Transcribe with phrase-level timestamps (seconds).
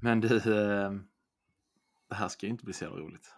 [0.00, 0.92] Men du, eh,
[2.08, 3.34] det här ska ju inte bli så jävla roligt.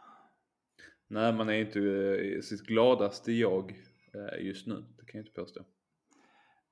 [1.06, 3.70] Nej, man är inte eh, sitt gladaste jag
[4.14, 4.84] eh, just nu.
[4.98, 5.64] Det kan jag inte påstå.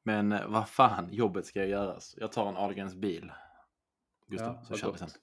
[0.03, 2.14] Men vad fan, jobbet ska göras.
[2.19, 3.33] Jag tar en Ahlgrens bil.
[4.27, 5.11] Gustav, Ja, så kör vi gott.
[5.11, 5.21] sen.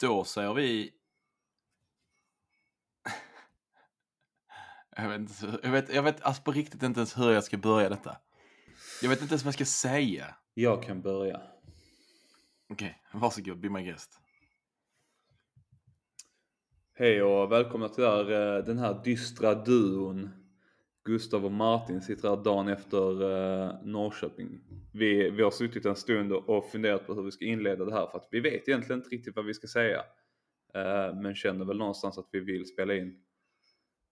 [0.00, 0.99] Då säger vi...
[4.96, 7.56] Jag vet, inte, jag, vet, jag vet alltså på riktigt inte ens hur jag ska
[7.56, 8.16] börja detta.
[9.02, 10.34] Jag vet inte ens vad jag ska säga.
[10.54, 11.40] Jag kan börja.
[12.72, 14.20] Okej, varsågod, be my guest.
[16.94, 20.30] Hej och välkomna till eh, den här dystra duon.
[21.04, 24.60] Gustav och Martin sitter här dagen efter eh, Norrköping.
[24.92, 27.92] Vi, vi har suttit en stund och och funderat på hur vi ska inleda det
[27.92, 29.98] här för att vi vet egentligen inte riktigt vad vi ska säga.
[30.74, 33.22] Eh, men känner väl någonstans att vi vill spela in.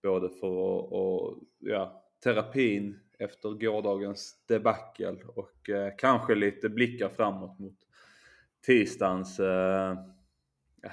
[0.02, 7.58] Både för att, och, ja, terapin efter gårdagens debacle och eh, kanske lite blickar framåt
[7.58, 7.78] mot
[8.66, 9.96] tisdagens eh,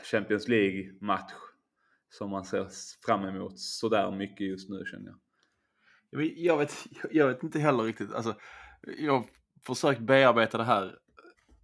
[0.04, 1.34] Champions League-match
[2.10, 2.68] som man ser
[3.06, 5.20] fram emot sådär mycket just nu känner jag.
[6.38, 6.74] Jag vet,
[7.12, 8.14] jag vet, inte heller riktigt.
[8.14, 8.36] Alltså,
[8.98, 9.26] jag har
[9.66, 11.00] försökt bearbeta det här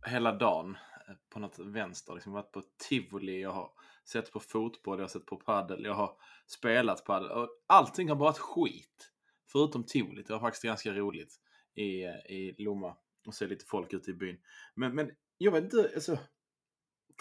[0.05, 2.13] hela dagen eh, på något vänster.
[2.13, 3.71] Liksom varit på tivoli, jag har
[4.09, 7.31] sett på fotboll, jag har sett på paddel, jag har spelat paddel.
[7.31, 9.11] Och Allting har bara varit skit.
[9.51, 10.27] Förutom tivolit.
[10.27, 11.35] Det var faktiskt ganska roligt
[11.75, 12.03] i,
[12.35, 12.97] i Lomma.
[13.27, 14.37] Och se lite folk ute i byn.
[14.75, 16.17] Men, men jag vet inte, alltså.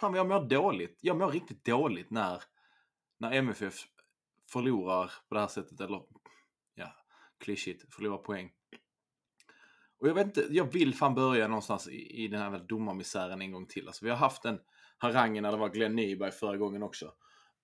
[0.01, 0.99] Fan vad jag mår dåligt.
[1.03, 2.43] Jag mår riktigt dåligt när,
[3.19, 3.75] när MFF
[4.53, 5.81] förlorar på det här sättet.
[5.81, 6.03] Eller
[6.75, 6.95] ja,
[7.39, 8.53] klyschigt, förlorar poäng.
[9.99, 13.53] Och jag vet inte, jag vill fan börja någonstans i, i den här domarmisären en
[13.53, 13.87] gång till.
[13.87, 14.61] Alltså, vi har haft en
[15.01, 17.07] harangen när det var Glenn Nyberg förra gången också.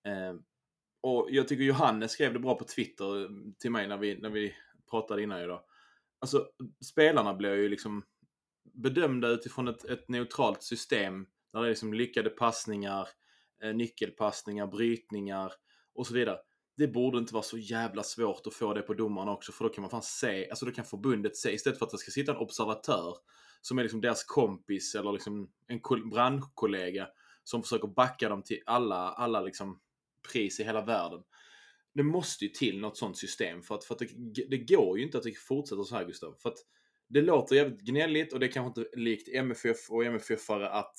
[0.07, 0.35] Eh,
[1.01, 4.29] och jag tycker Johannes skrev det bra på Twitter eh, till mig när vi, när
[4.29, 4.53] vi
[4.89, 5.61] pratade innan idag.
[6.19, 6.47] Alltså,
[6.85, 8.03] spelarna blir ju liksom
[8.73, 11.25] bedömda utifrån ett, ett neutralt system.
[11.53, 13.07] Där det är liksom lyckade passningar,
[13.63, 15.51] eh, nyckelpassningar, brytningar
[15.93, 16.37] och så vidare
[16.77, 19.69] det borde inte vara så jävla svårt att få det på domarna också för då
[19.69, 22.31] kan man fan se, alltså då kan förbundet se istället för att det ska sitta
[22.31, 23.15] en observatör
[23.61, 27.07] som är liksom deras kompis eller liksom en branschkollega brandkollega
[27.47, 29.79] som försöker backa dem till alla, alla liksom
[30.31, 31.23] pris i hela världen.
[31.93, 35.03] Det måste ju till något sånt system för att, för att det, det går ju
[35.03, 36.35] inte att det fortsätter så här Gustav.
[36.39, 36.57] För att
[37.07, 40.95] det låter jävligt gnälligt och det är kanske inte likt MFF och MFF-are att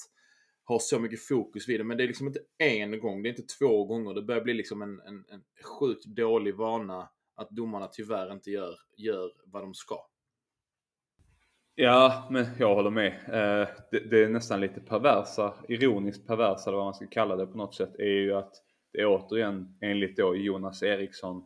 [0.64, 1.84] ha så mycket fokus vid det.
[1.84, 4.14] Men det är liksom inte en gång, det är inte två gånger.
[4.14, 8.76] Det börjar bli liksom en, en, en sjukt dålig vana att domarna tyvärr inte gör,
[8.96, 10.06] gör vad de ska.
[11.80, 13.06] Ja, men jag håller med.
[13.06, 17.46] Eh, det, det är nästan lite perversa, ironiskt perversa eller vad man ska kalla det
[17.46, 18.52] på något sätt, är ju att
[18.92, 21.36] det återigen enligt då Jonas Eriksson,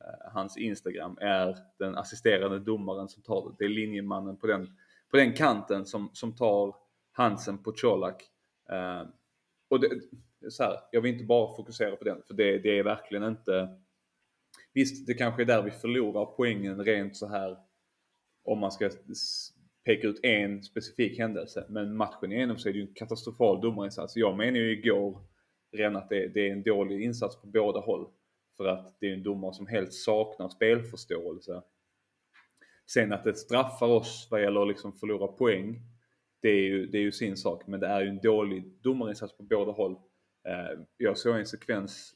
[0.00, 3.56] eh, hans Instagram, är den assisterande domaren som tar det.
[3.58, 4.66] Det är linjemannen på den,
[5.10, 6.76] på den kanten som, som tar
[7.12, 8.22] Hansen på Colak.
[8.70, 9.02] Eh,
[9.70, 9.88] och det,
[10.50, 13.68] så här, jag vill inte bara fokusera på den, för det, det är verkligen inte...
[14.72, 17.56] Visst, det kanske är där vi förlorar poängen rent så här
[18.44, 18.90] om man ska
[19.84, 21.66] peka ut en specifik händelse.
[21.68, 24.16] Men matchen igenom så är det ju en katastrofal domarinsats.
[24.16, 25.18] Jag menar ju igår
[25.72, 28.10] redan att det, det är en dålig insats på båda håll.
[28.56, 31.62] För att det är en domare som helt saknar spelförståelse.
[32.92, 35.80] Sen att det straffar oss vad gäller att liksom förlora poäng.
[36.42, 39.36] Det är, ju, det är ju sin sak, men det är ju en dålig domarinsats
[39.36, 39.92] på båda håll.
[40.48, 42.14] Eh, jag såg en sekvens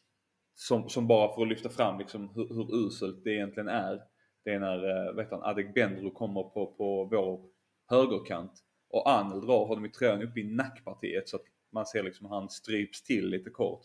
[0.54, 4.00] som, som bara för att lyfta fram liksom hur, hur uselt det egentligen är.
[4.44, 7.53] Det är när eh, vet han, Adegbenro kommer på, på vår
[7.86, 8.52] högerkant
[8.90, 12.50] och Anel drar honom i tröjan upp i nackpartiet så att man ser liksom han
[12.50, 13.82] stryps till lite kort.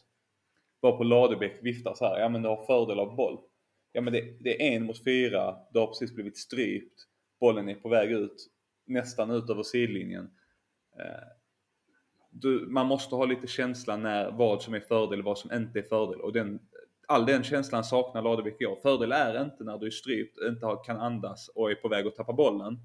[0.82, 3.40] Bara på Ladebäck viftar så här, ja men du har fördel av boll.
[3.92, 7.02] Ja men det, det är en mot fyra, du har precis blivit strypt,
[7.40, 8.48] bollen är på väg ut,
[8.86, 10.30] nästan ut över sidlinjen.
[11.00, 11.28] Eh,
[12.32, 15.80] du, man måste ha lite känsla när vad som är fördel och vad som inte
[15.80, 16.22] är fördel.
[16.22, 16.60] Och den,
[17.08, 20.78] all den känslan saknar Ladebäck i år Fördel är inte när du är strypt, inte
[20.86, 22.80] kan andas och är på väg att tappa bollen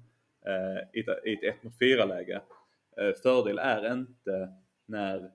[0.47, 2.41] Eh, i ett, ett 1 mot 4 läge.
[2.97, 4.53] Eh, fördel är inte
[4.85, 5.31] när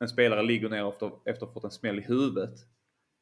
[0.00, 2.54] en spelare ligger ner efter, efter att ha fått en smäll i huvudet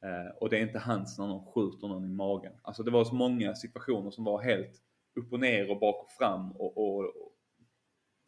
[0.05, 2.53] eh, och det är inte hans när någon skjuter någon i magen.
[2.63, 4.83] Alltså det var så många situationer som var helt
[5.21, 7.29] upp och ner och bak och fram och, och, och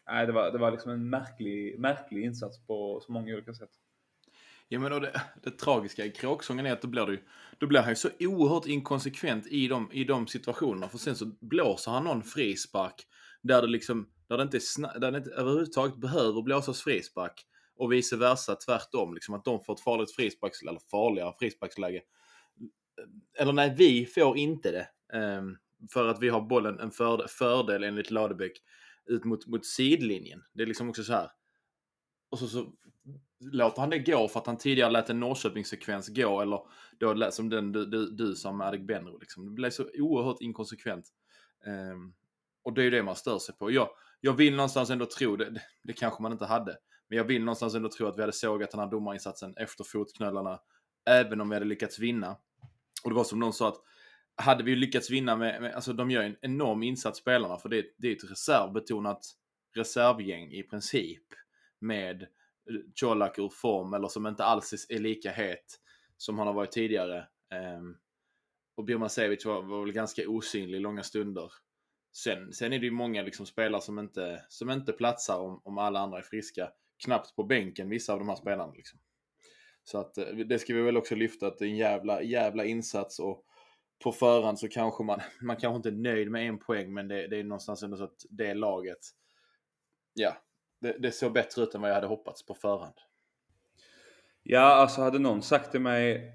[0.07, 3.71] Nej, det var, det var liksom en märklig, märklig insats på så många olika sätt.
[4.69, 7.25] Ja men och det, det tragiska i kråksången är att då blir, det, ju-
[7.59, 10.89] då blir han ju så oerhört inkonsekvent i de, i de situationerna.
[10.89, 12.95] För sen så blåser han någon frispark
[13.43, 17.47] där det liksom, där det inte, är sna- där det inte överhuvudtaget behöver blåsas frispark.
[17.77, 22.03] Och vice versa tvärtom, liksom att de får ett farligt frisparksläge, eller farligare frisparksläge.
[23.39, 24.89] eller nej, vi får inte det.
[25.19, 25.59] Um,
[25.93, 28.53] för att vi har bollen en fördel, fördel enligt Ladebäck
[29.07, 30.43] ut mot, mot sidlinjen.
[30.55, 31.31] Det är liksom också så här.
[32.31, 32.73] Och så, så
[33.53, 36.61] låter han det gå för att han tidigare lät en Norrköpingssekvens gå eller
[36.99, 39.19] då som den du, du, du sa med Adegbenro.
[39.19, 39.45] Liksom.
[39.45, 41.09] Det blev så oerhört inkonsekvent.
[41.67, 42.15] Um,
[42.63, 43.71] och det är ju det man stör sig på.
[43.71, 43.89] Jag,
[44.21, 46.77] jag vill någonstans ändå tro, det, det kanske man inte hade,
[47.09, 50.59] men jag vill någonstans ändå tro att vi hade sågat den här domarinsatsen efter fotknölarna,
[51.11, 52.37] även om vi hade lyckats vinna.
[53.05, 53.83] Och det var som någon sa att
[54.37, 57.85] hade vi lyckats vinna med, med alltså de gör en enorm insats spelarna, för det,
[57.99, 59.21] det är ett reservbetonat
[59.77, 61.25] reservgäng i princip
[61.81, 62.27] med
[63.01, 65.81] Colak ur form eller som inte alls är lika het
[66.17, 67.29] som han har varit tidigare.
[67.55, 67.97] Ehm,
[68.77, 71.53] och Birmancevic var, var väl ganska osynlig långa stunder.
[72.13, 75.79] Sen, sen är det ju många liksom spelare som inte, som inte platsar om, om
[75.79, 76.71] alla andra är friska.
[77.05, 78.73] Knappt på bänken, vissa av de här spelarna.
[78.73, 79.01] Liksom.
[79.85, 82.65] Så att eh, det ska vi väl också lyfta, att det är en jävla, jävla
[82.65, 83.45] insats och
[84.05, 87.27] på förhand så kanske man, man kanske inte är nöjd med en poäng, men det,
[87.27, 89.01] det är någonstans ändå så att det laget,
[90.15, 90.44] ja,
[90.85, 92.95] det, det såg bättre ut än vad jag hade hoppats på förhand.
[94.43, 96.33] Ja, alltså hade någon sagt till mig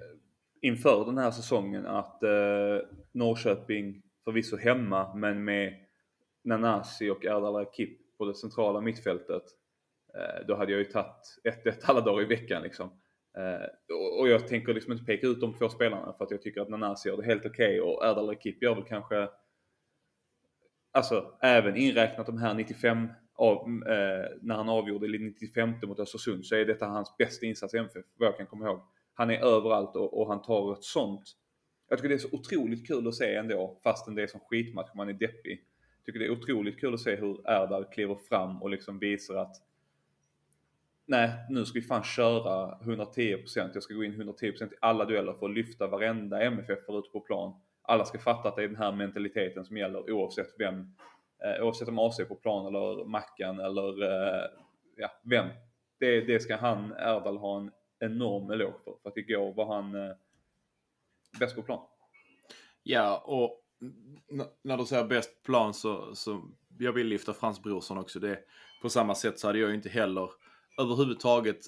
[0.61, 2.79] inför den här säsongen att eh,
[3.11, 5.73] Norrköping förvisso hemma men med
[6.43, 9.43] Nanasi och Erdal Akip på det centrala mittfältet.
[10.15, 12.89] Eh, då hade jag ju tagit 1-1 alla dagar i veckan liksom.
[13.37, 16.61] Eh, och jag tänker liksom inte peka ut de två spelarna för att jag tycker
[16.61, 19.29] att Nanasi gör det helt okej okay och Erdal Akip gör väl kanske
[20.91, 23.07] Alltså även inräknat de här 95
[23.39, 27.73] av, eh, när han avgjorde i 95 mot Östersund så är detta hans bästa insats
[27.73, 28.81] i MFF vad jag kan komma ihåg.
[29.13, 31.23] Han är överallt och, och han tar ett sånt
[31.89, 34.89] jag tycker det är så otroligt kul att se ändå, fastän det är som skitmatch
[34.89, 35.63] och man är deppig.
[35.97, 39.35] Jag tycker det är otroligt kul att se hur Erdal kliver fram och liksom visar
[39.35, 39.55] att
[41.05, 43.71] nej, nu ska vi fan köra 110%.
[43.73, 47.19] Jag ska gå in 110% i alla dueller för att lyfta varenda MFF ute på
[47.19, 47.53] plan.
[47.81, 50.95] Alla ska fatta att det är den här mentaliteten som gäller oavsett vem,
[51.45, 54.49] eh, oavsett om AC är på plan eller Mackan eller eh,
[54.97, 55.47] ja, vem.
[55.99, 58.93] Det, det ska han, Erdal, ha en enorm eloge för.
[59.03, 60.15] För att igår var han eh,
[61.39, 61.87] bäst på plan.
[62.83, 63.65] Ja, och
[64.63, 66.43] när du säger bäst plan så, så
[66.79, 68.19] jag vill lyfta Frans Brorsson också.
[68.19, 68.39] Det,
[68.81, 70.29] på samma sätt så hade jag ju inte heller
[70.77, 71.65] överhuvudtaget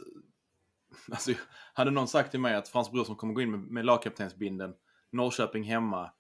[1.12, 1.32] Alltså,
[1.74, 4.74] hade någon sagt till mig att Frans Brorsson kommer gå in med, med lagkaptensbinden,
[5.12, 6.12] Norrköping hemma,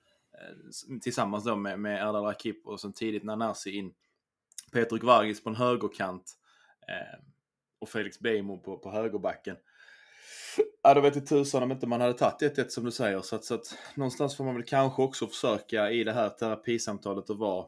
[1.01, 3.93] tillsammans då med, med Erdal Rakip och sen tidigt Nanasi in,
[4.73, 6.23] Peter Gvargis på en högerkant
[6.87, 7.19] eh,
[7.79, 9.55] och Felix Beijmo på, på högerbacken.
[10.83, 13.21] Ja, då vet jag tusan om inte man hade tagit 1-1 som du säger.
[13.21, 17.29] Så att, så att någonstans får man väl kanske också försöka i det här terapisamtalet
[17.29, 17.65] att vara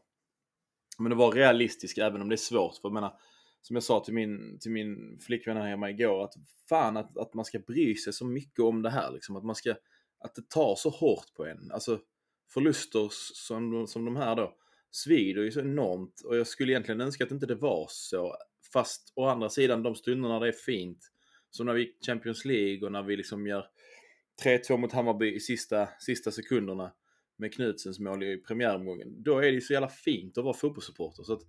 [0.97, 2.75] men det var realistisk även om det är svårt.
[2.75, 3.13] För jag menar,
[3.61, 6.33] som jag sa till min, till min flickvän här hemma igår, att
[6.69, 9.11] fan att, att man ska bry sig så mycket om det här.
[9.11, 9.35] Liksom.
[9.35, 9.75] Att man ska,
[10.19, 11.71] att det tar så hårt på en.
[11.71, 11.99] Alltså
[12.53, 14.55] förluster som, som de här då
[14.91, 16.21] svider ju så enormt.
[16.25, 18.35] Och jag skulle egentligen önska att inte det var så.
[18.73, 20.99] Fast å andra sidan, de stunderna det är fint,
[21.49, 23.65] som när vi gick Champions League och när vi liksom gör
[24.43, 26.93] 3-2 mot Hammarby i sista, sista sekunderna
[27.37, 29.23] med Knutsens mål i premiäromgången.
[29.23, 31.23] Då är det ju så jävla fint att vara fotbollssupporter.
[31.23, 31.41] Så att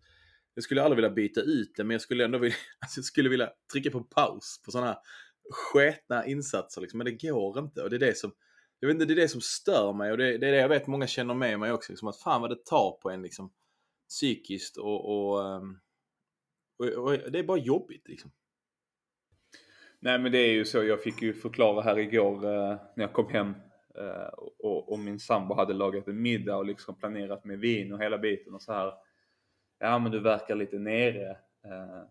[0.55, 3.29] jag skulle aldrig vilja byta ut det, men jag skulle ändå vilja, alltså jag skulle
[3.29, 4.99] vilja trycka på paus på sådana här
[5.51, 6.81] sketna insatser.
[6.81, 6.99] Liksom.
[6.99, 7.83] Men det går inte.
[7.83, 8.33] Och det är det som,
[8.81, 10.11] jag vet inte, det är det som stör mig.
[10.11, 11.93] Och det, det är det jag vet många känner med mig också.
[11.93, 13.53] Liksom, att fan vad det tar på en liksom,
[14.08, 15.79] psykiskt och, och, ehm,
[16.79, 18.08] och, och det är bara jobbigt.
[18.08, 18.31] Liksom.
[20.05, 23.13] Nej men det är ju så, jag fick ju förklara här igår eh, när jag
[23.13, 23.55] kom hem
[23.98, 28.03] eh, och, och, min sambo hade lagat en middag och liksom planerat med vin och
[28.03, 28.93] hela biten och så här.
[29.79, 31.31] Ja men du verkar lite nere
[31.65, 32.03] eh,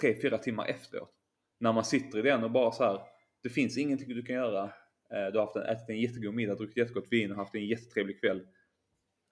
[0.00, 1.14] tre, fyra timmar efteråt.
[1.60, 3.00] När man sitter i den och bara så här,
[3.42, 4.72] det finns ingenting du kan göra.
[5.12, 7.66] Eh, du har haft en, ätit en jättegod middag, druckit jättegott vin och haft en
[7.66, 8.46] jättetrevlig kväll.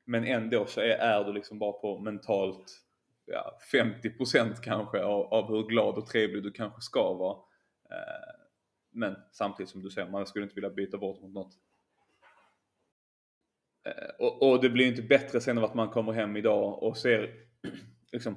[0.04, 2.80] Men ändå så är, är du liksom bara på mentalt
[3.26, 7.36] ja, 50% kanske av, av hur glad och trevlig du kanske ska vara.
[7.90, 8.40] Eh,
[8.90, 11.52] men samtidigt som du säger, man skulle inte vilja byta bort mot något.
[13.84, 16.96] Eh, och, och det blir inte bättre sen av att man kommer hem idag och
[16.96, 17.34] ser
[18.12, 18.36] liksom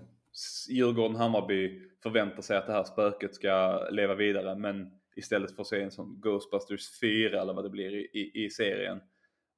[0.69, 5.81] Djurgården-Hammarby förväntar sig att det här spöket ska leva vidare men istället för att se
[5.81, 9.01] en sån Ghostbusters 4 eller vad det blir i, i, i serien.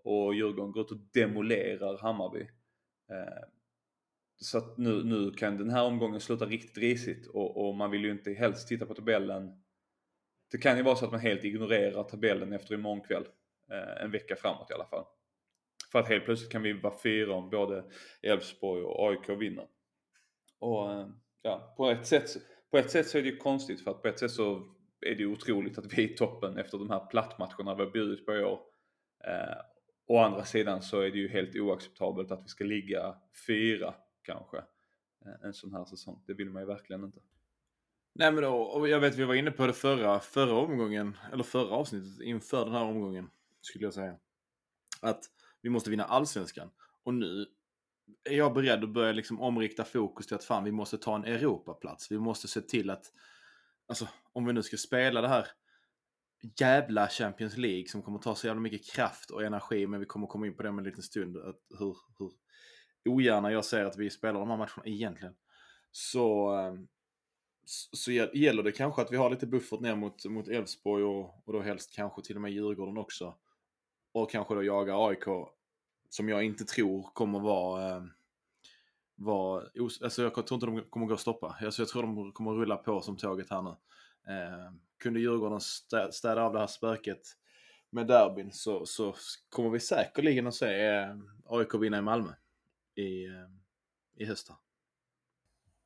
[0.04, 2.42] Och Djurgården går ut och demolerar Hammarby.
[3.12, 3.44] Eh,
[4.38, 8.04] så att nu, nu kan den här omgången sluta riktigt risigt och, och man vill
[8.04, 9.66] ju inte helst titta på tabellen
[10.52, 13.28] det kan ju vara så att man helt ignorerar tabellen efter imorgon kväll.
[13.72, 15.06] Eh, en vecka framåt i alla fall.
[15.92, 17.86] För att helt plötsligt kan vi vara fyra om både
[18.22, 19.68] Elfsborg och AIK vinner.
[20.60, 21.08] Och eh,
[21.42, 22.30] ja, på ett, sätt,
[22.72, 25.16] på ett sätt så är det ju konstigt för att på ett sätt så är
[25.16, 28.26] det ju otroligt att vi är i toppen efter de här plattmatcherna vi har bjudit
[28.26, 28.60] på i år.
[29.28, 29.58] Eh,
[30.08, 33.16] å andra sidan så är det ju helt oacceptabelt att vi ska ligga
[33.48, 36.24] fyra kanske eh, en sån här säsong.
[36.28, 37.20] Det vill man ju verkligen inte.
[38.16, 41.44] Nej men då, och jag vet vi var inne på det förra, förra omgången, eller
[41.44, 43.30] förra avsnittet inför den här omgången
[43.62, 44.16] skulle jag säga.
[45.02, 45.24] Att
[45.62, 46.70] vi måste vinna allsvenskan.
[47.04, 47.46] Och nu
[48.24, 51.26] är jag beredd att börja liksom omrikta fokus till att fan vi måste ta en
[51.26, 52.12] Europaplats.
[52.12, 53.12] Vi måste se till att,
[53.88, 55.48] alltså om vi nu ska spela det här
[56.60, 60.28] jävla Champions League som kommer ta så jävla mycket kraft och energi, men vi kommer
[60.28, 61.38] komma in på det om en liten stund.
[61.38, 62.32] Att hur, hur
[63.06, 65.36] ogärna jag ser att vi spelar de här matcherna egentligen.
[65.92, 66.88] Så, ehm,
[67.94, 71.54] så gäller det kanske att vi har lite buffert ner mot, mot Elfsborg och, och
[71.54, 73.36] då helst kanske till och med Djurgården också.
[74.12, 75.24] Och kanske då jaga AIK
[76.10, 77.96] som jag inte tror kommer vara...
[77.96, 78.12] Ehm,
[79.20, 79.64] Eh, vara
[80.04, 81.56] alltså jag tror inte de kommer gå att stoppa.
[81.62, 83.70] Alltså jag tror de kommer rulla på som tåget här nu.
[84.34, 85.60] Eh, kunde Djurgården
[86.12, 87.22] städa av det här spöket
[87.90, 89.16] med derbyn så, så
[89.50, 92.32] kommer vi säkerligen att se eh, AIK vinna i Malmö
[92.96, 93.32] i, eh,
[94.16, 94.52] i höst.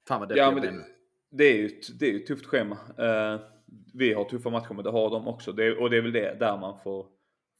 [0.07, 0.85] Fan vad det ja, men det,
[1.29, 2.77] det, är ju ett, det är ett tufft schema.
[2.99, 3.41] Uh,
[3.93, 5.51] vi har tuffa matcher men det har de också.
[5.51, 7.07] Det, och det är väl det där man får,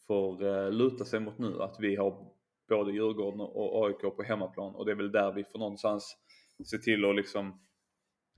[0.08, 1.62] får uh, luta sig mot nu.
[1.62, 2.28] Att vi har
[2.70, 6.18] både Djurgården och AIK på hemmaplan och det är väl där vi får någonstans
[6.66, 7.60] se till att liksom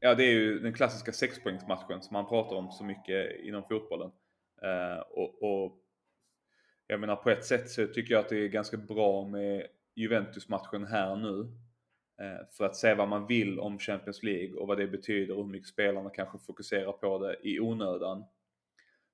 [0.04, 4.12] Ja det är ju den klassiska sexpoängsmatchen som man pratar om så mycket inom fotbollen.
[4.62, 5.78] Eh, och, och,
[6.88, 10.86] jag menar på ett sätt så tycker jag att det är ganska bra med Juventus-matchen
[10.86, 11.40] här nu.
[12.22, 15.46] Eh, för att se vad man vill om Champions League och vad det betyder och
[15.46, 18.24] hur mycket spelarna kanske fokuserar på det i onödan.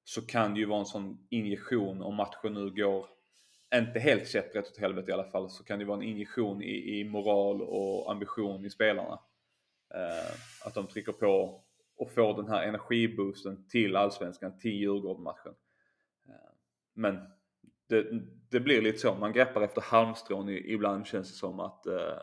[0.03, 3.05] Så kan det ju vara en sån injektion om matchen nu går,
[3.75, 6.99] inte helt käpprätt åt helvete i alla fall, så kan det vara en injektion i,
[6.99, 9.19] i moral och ambition i spelarna.
[9.93, 11.63] Eh, att de trycker på
[11.97, 15.53] och får den här energiboosten till Allsvenskan, till Djurgården-matchen.
[16.27, 16.51] Eh,
[16.93, 17.19] men
[17.89, 18.07] det,
[18.49, 22.19] det, blir lite så, man greppar efter halmstrån ibland känns det som att eh,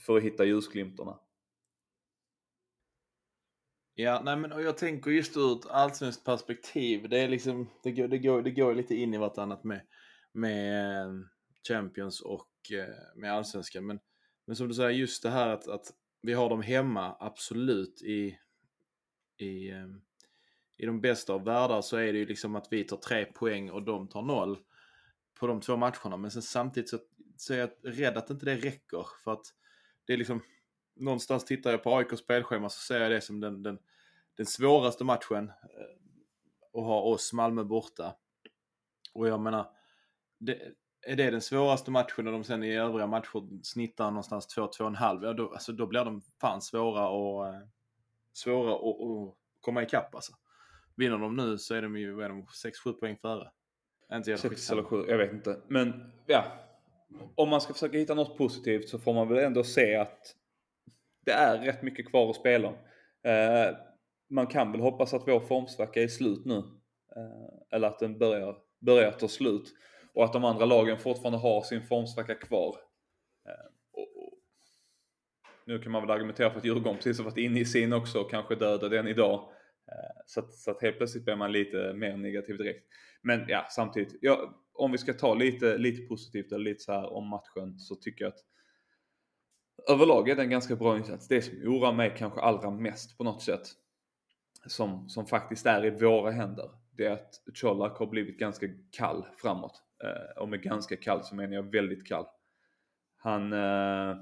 [0.00, 1.18] för att hitta ljusglimtarna.
[3.94, 7.92] Ja, nej men och jag tänker just ur ett allsvenskt perspektiv, det är liksom, det
[7.92, 9.80] går, det går, det går lite in i vartannat med,
[10.34, 11.12] med eh,
[11.68, 13.86] Champions och eh, med allsvenskan.
[13.86, 14.00] Men,
[14.44, 18.38] men som du säger, just det här att, att vi har dem hemma, absolut, i,
[19.38, 19.86] i eh,
[20.76, 23.70] i de bästa av världar så är det ju liksom att vi tar tre poäng
[23.70, 24.58] och de tar noll
[25.40, 26.16] på de två matcherna.
[26.16, 26.98] Men sen samtidigt så,
[27.36, 29.06] så är jag rädd att inte det räcker.
[29.24, 29.46] För att
[30.06, 30.42] det är liksom,
[30.96, 33.78] någonstans tittar jag på AIKs spelschema så ser jag det som den, den,
[34.36, 35.50] den svåraste matchen.
[35.50, 36.04] att
[36.72, 38.16] och ha oss Malmö borta.
[39.12, 39.70] Och jag menar,
[40.38, 40.58] det,
[41.06, 45.32] är det den svåraste matchen och de sen i övriga matcher snittar någonstans 2-2,5, ja
[45.32, 47.60] då, alltså, då blir de fan svåra och eh,
[48.32, 50.32] svåra att komma ikapp alltså.
[50.96, 53.50] Vinner de nu så är de ju 6-7 poäng före.
[54.12, 55.60] Inte 6 eller 7, jag vet inte.
[55.68, 56.44] Men ja.
[57.34, 60.36] Om man ska försöka hitta något positivt så får man väl ändå se att
[61.24, 62.74] det är rätt mycket kvar att spela om.
[63.30, 63.76] Eh,
[64.30, 66.56] man kan väl hoppas att vår formsvacka är slut nu.
[67.16, 69.72] Eh, eller att den börjar, börjar ta slut.
[70.14, 72.76] Och att de andra lagen fortfarande har sin formsvacka kvar.
[73.46, 74.38] Ehm, och, och,
[75.66, 78.20] nu kan man väl argumentera för att Djurgården precis har varit inne i sin också
[78.20, 79.52] och kanske döda den idag.
[79.92, 82.86] Ehm, så att, så att helt plötsligt blir man lite mer negativ direkt.
[83.22, 84.18] Men ja, samtidigt.
[84.20, 87.96] Ja, om vi ska ta lite, lite positivt eller lite så här om matchen så
[87.96, 88.44] tycker jag att
[89.90, 91.28] överlag är det en ganska bra insats.
[91.28, 93.62] Det som oroar mig kanske allra mest på något sätt
[94.66, 96.70] som, som faktiskt är i våra händer.
[96.90, 99.82] Det är att Colak har blivit ganska kall framåt.
[100.04, 102.26] Eh, och med ganska kall så menar jag väldigt kall.
[103.16, 104.16] Han eh,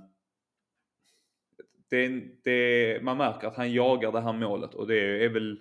[1.91, 5.61] det, det, man märker att han jagar det här målet och det är väl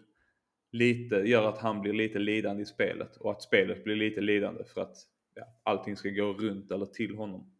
[0.72, 4.64] lite, gör att han blir lite lidande i spelet och att spelet blir lite lidande
[4.64, 4.98] för att
[5.36, 7.54] ja, allting ska gå runt eller till honom.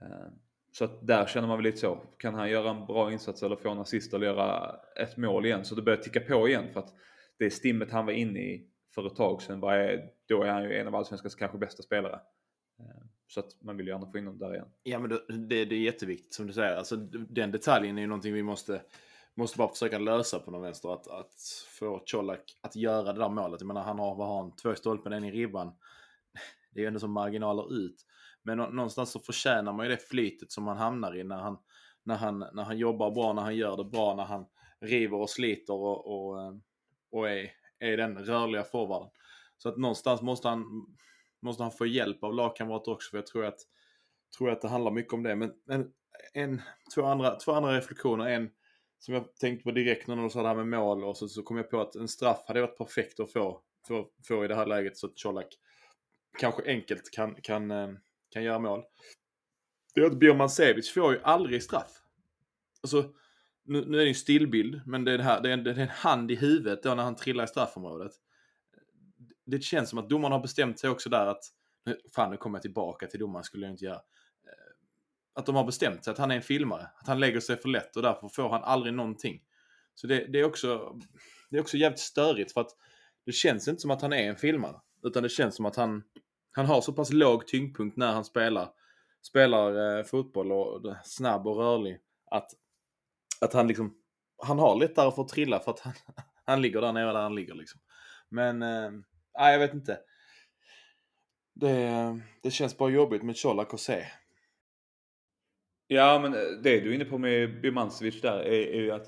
[0.00, 0.28] Eh,
[0.72, 1.96] så att där känner man väl lite så.
[2.18, 5.64] Kan han göra en bra insats eller få en assist eller göra ett mål igen
[5.64, 6.94] så det börjar ticka på igen för att
[7.38, 9.60] det stimmet han var inne i för ett tag sedan,
[10.28, 12.20] då är han ju en av allsvenskans kanske bästa spelare.
[12.78, 14.68] Eh, så att man vill gärna få in honom där igen.
[14.82, 15.10] Ja men
[15.48, 16.76] det, det är jätteviktigt som du säger.
[16.76, 18.82] Alltså, den detaljen är ju någonting vi måste,
[19.34, 20.94] måste bara försöka lösa på någon vänster.
[20.94, 21.34] Att, att
[21.78, 23.60] få Colak att göra det där målet.
[23.60, 25.66] Jag menar han har, vad har han, två stolpen, en i ribban.
[26.74, 28.06] Det är ju ändå som marginaler ut.
[28.42, 31.58] Men någonstans så förtjänar man ju det flytet som han hamnar i när han,
[32.02, 34.46] när han, när han jobbar bra, när han gör det bra, när han
[34.80, 36.52] river och sliter och, och, eh,
[37.10, 37.50] och är,
[37.82, 39.10] är den rörliga forwarden.
[39.58, 40.86] Så att någonstans måste han
[41.42, 43.10] måste han få hjälp av lagkamrater också.
[43.10, 43.58] För jag tror att,
[44.38, 45.36] tror att det handlar mycket om det.
[45.36, 45.92] Men, en,
[46.32, 46.62] en,
[46.94, 48.26] två, andra, två andra reflektioner.
[48.26, 48.50] En
[48.98, 51.04] som jag tänkte på direkt när du sa det här med mål.
[51.04, 54.08] Och så, så kom jag på att en straff hade varit perfekt att få, få,
[54.28, 54.96] få i det här läget.
[54.96, 55.58] Så att Colak
[56.38, 57.88] kanske enkelt kan, kan, eh,
[58.30, 58.82] kan göra mål.
[59.94, 62.02] Det är att Birman Sevic får ju aldrig straff.
[62.82, 63.12] Alltså,
[63.64, 65.70] nu, nu är det en stillbild, men det är, det, här, det, är en, det
[65.70, 68.12] är en hand i huvudet då när han trillar i straffområdet.
[69.46, 71.44] Det känns som att domaren har bestämt sig också där att,
[72.14, 73.94] fan nu kommer jag tillbaka till domaren, skulle jag inte göra.
[73.94, 74.72] Eh,
[75.34, 77.68] att de har bestämt sig att han är en filmare, att han lägger sig för
[77.68, 79.42] lätt och därför får han aldrig någonting.
[79.94, 80.98] Så det, det är, också,
[81.50, 82.70] det är också jävligt störigt för att
[83.26, 84.76] det känns inte som att han är en filmare.
[85.02, 86.02] Utan det känns som att han,
[86.52, 88.68] han har så pass låg tyngdpunkt när han spelar,
[89.22, 91.98] spelar eh, fotboll och snabb och rörlig.
[92.30, 92.50] Att,
[93.42, 93.94] att han liksom,
[94.42, 95.92] han har lättare för att trilla för att han,
[96.44, 97.80] han ligger där nere där han ligger liksom.
[98.28, 98.90] Men, eh,
[99.34, 99.98] jag vet inte.
[101.54, 104.06] Det, det känns bara jobbigt med Colak att se.
[105.86, 109.06] Ja, men eh, det du är inne på med Birmancevic där är, är ju att,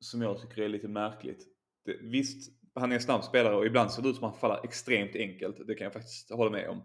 [0.00, 1.46] som jag tycker är lite märkligt.
[1.84, 4.40] Det, visst, han är en snabb spelare och ibland ser det ut som att han
[4.40, 5.66] faller extremt enkelt.
[5.66, 6.82] Det kan jag faktiskt hålla med om.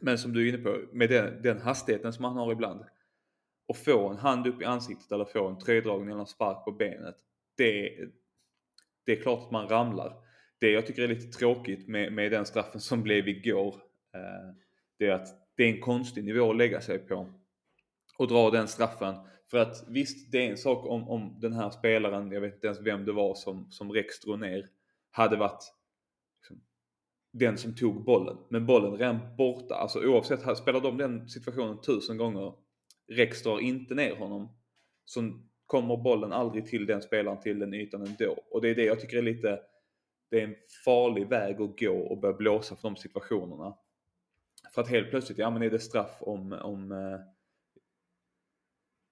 [0.00, 2.84] Men som du är inne på, med den, den hastigheten som han har ibland.
[3.68, 6.72] Och få en hand upp i ansiktet eller få en tröjdragning eller en spark på
[6.72, 7.16] benet.
[7.56, 7.98] Det,
[9.06, 10.16] det är klart att man ramlar.
[10.60, 13.74] Det jag tycker är lite tråkigt med, med den straffen som blev igår.
[14.14, 14.54] Eh,
[14.98, 17.26] det är att det är en konstig nivå att lägga sig på.
[18.18, 19.14] Och dra den straffen.
[19.50, 22.66] För att visst, det är en sak om, om den här spelaren, jag vet inte
[22.66, 24.68] ens vem det var som, som Rex drog ner
[25.10, 25.64] hade varit
[26.40, 26.60] liksom,
[27.32, 28.36] den som tog bollen.
[28.48, 29.74] Men bollen redan borta.
[29.74, 32.54] Alltså oavsett, spelar de den situationen tusen gånger,
[33.08, 34.48] Rex drar inte ner honom,
[35.04, 35.32] så
[35.66, 38.38] kommer bollen aldrig till den spelaren till den ytan ändå.
[38.50, 39.60] Och det är det jag tycker är lite,
[40.30, 43.76] det är en farlig väg att gå och börja blåsa för de situationerna.
[44.74, 47.20] För att helt plötsligt, ja men är det straff om, om eh,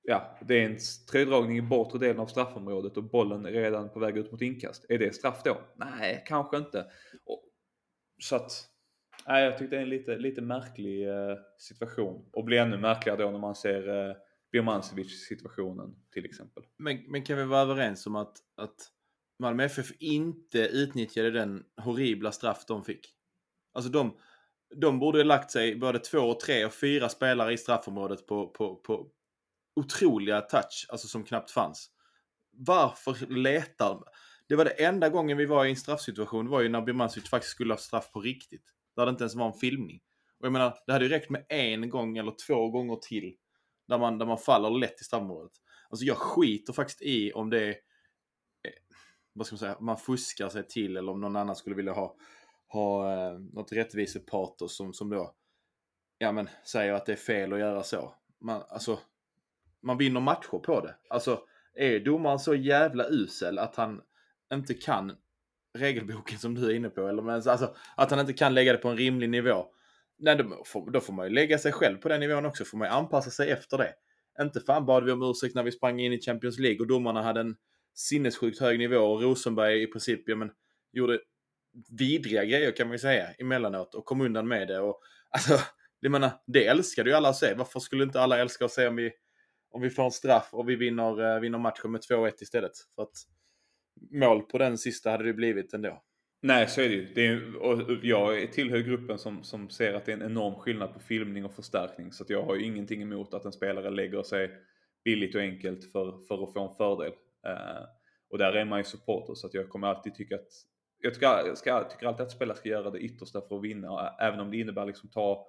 [0.03, 0.79] ja, det är en
[1.11, 4.87] tröjdragning i bortre delen av straffområdet och bollen är redan på väg ut mot inkast.
[4.89, 5.59] Är det straff då?
[5.77, 6.87] Nej, kanske inte.
[7.25, 7.43] Och,
[8.19, 8.69] så att,
[9.29, 12.29] nej, jag tyckte det är en lite, lite märklig eh, situation.
[12.33, 14.17] Och blir ännu märkligare då när man ser eh,
[14.53, 16.65] Birmancevic situationen till exempel.
[16.77, 18.91] Men, men kan vi vara överens om att, att
[19.39, 23.15] Malmö FF inte utnyttjade den horribla straff de fick?
[23.73, 24.17] Alltså de,
[24.75, 28.49] de borde ha lagt sig både två, och tre och fyra spelare i straffområdet på,
[28.49, 29.11] på, på,
[29.77, 31.91] otroliga touch, alltså som knappt fanns.
[32.53, 34.05] Varför letar...
[34.49, 37.53] Det var det enda gången vi var i en straffsituation, var ju när Birmancevic faktiskt
[37.53, 38.76] skulle ha straff på riktigt.
[38.97, 40.01] Där det inte ens var en filmning.
[40.39, 43.37] Och jag menar, det hade ju räckt med en gång eller två gånger till.
[43.89, 45.53] Där man, där man faller lätt i straffområdet.
[45.91, 47.69] Alltså jag skiter faktiskt i om det är...
[47.69, 48.73] Eh,
[49.33, 49.77] vad ska man säga?
[49.81, 52.17] Man fuskar sig till eller om någon annan skulle vilja ha,
[52.69, 55.35] ha eh, något rättvisepatos som, som då
[56.19, 58.15] ja, men, säger att det är fel att göra så.
[58.41, 58.99] Man, alltså,
[59.81, 60.95] man vinner matcher på det.
[61.09, 61.43] Alltså,
[61.75, 64.03] är domaren så jävla usel att han
[64.53, 65.17] inte kan
[65.77, 68.89] regelboken som du är inne på, eller alltså, att han inte kan lägga det på
[68.89, 69.67] en rimlig nivå.
[70.19, 72.65] Nej, då får, då får man ju lägga sig själv på den nivån också.
[72.65, 73.93] får man ju anpassa sig efter det.
[74.41, 77.23] Inte fan bad vi om ursäkt när vi sprang in i Champions League och domarna
[77.23, 77.57] hade en
[77.95, 80.51] sinnessjukt hög nivå och Rosenberg i princip, ja men,
[80.93, 81.21] gjorde
[81.99, 84.81] vidriga grejer kan man ju säga emellanåt och kom undan med det.
[84.81, 85.59] Och, alltså,
[86.03, 87.55] det, menar, det älskade ju alla att se.
[87.55, 89.13] Varför skulle inte alla älska att se om vi
[89.77, 92.73] om vi får en straff och vi vinner, eh, vinner matchen med 2-1 istället.
[92.95, 93.17] För att
[94.11, 96.03] mål på den sista hade det blivit ändå.
[96.43, 97.15] Nej, så är det ju.
[97.15, 100.95] Det är, och jag tillhör gruppen som, som ser att det är en enorm skillnad
[100.95, 102.13] på filmning och förstärkning.
[102.13, 104.51] Så jag har ju ingenting emot att en spelare lägger sig
[105.05, 107.13] billigt och enkelt för, för att få en fördel.
[107.47, 107.85] Uh,
[108.31, 110.49] och där är man ju supporter så att jag kommer alltid tycka att
[111.01, 114.17] jag tycker, jag ska, tycker alltid att spelare ska göra det yttersta för att vinna,
[114.21, 115.47] även om det innebär liksom ta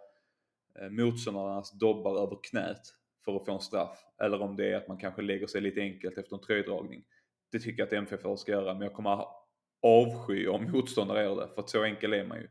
[0.79, 2.81] eh, motståndarnas dobbar över knät
[3.25, 4.05] för att få en straff.
[4.21, 7.03] Eller om det är att man kanske lägger sig lite enkelt efter en tröjdragning.
[7.51, 9.25] Det tycker jag att MFF ska göra, men jag kommer
[9.83, 12.47] avsky om motståndare gör det, för att så enkel är man ju.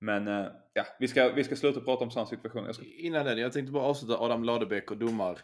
[0.00, 2.72] Men eh, ja, vi ska, vi ska sluta prata om sådana situationer.
[2.72, 2.84] Ska...
[2.84, 5.38] Innan den, jag tänkte bara avsluta Adam Ladebäck och domar,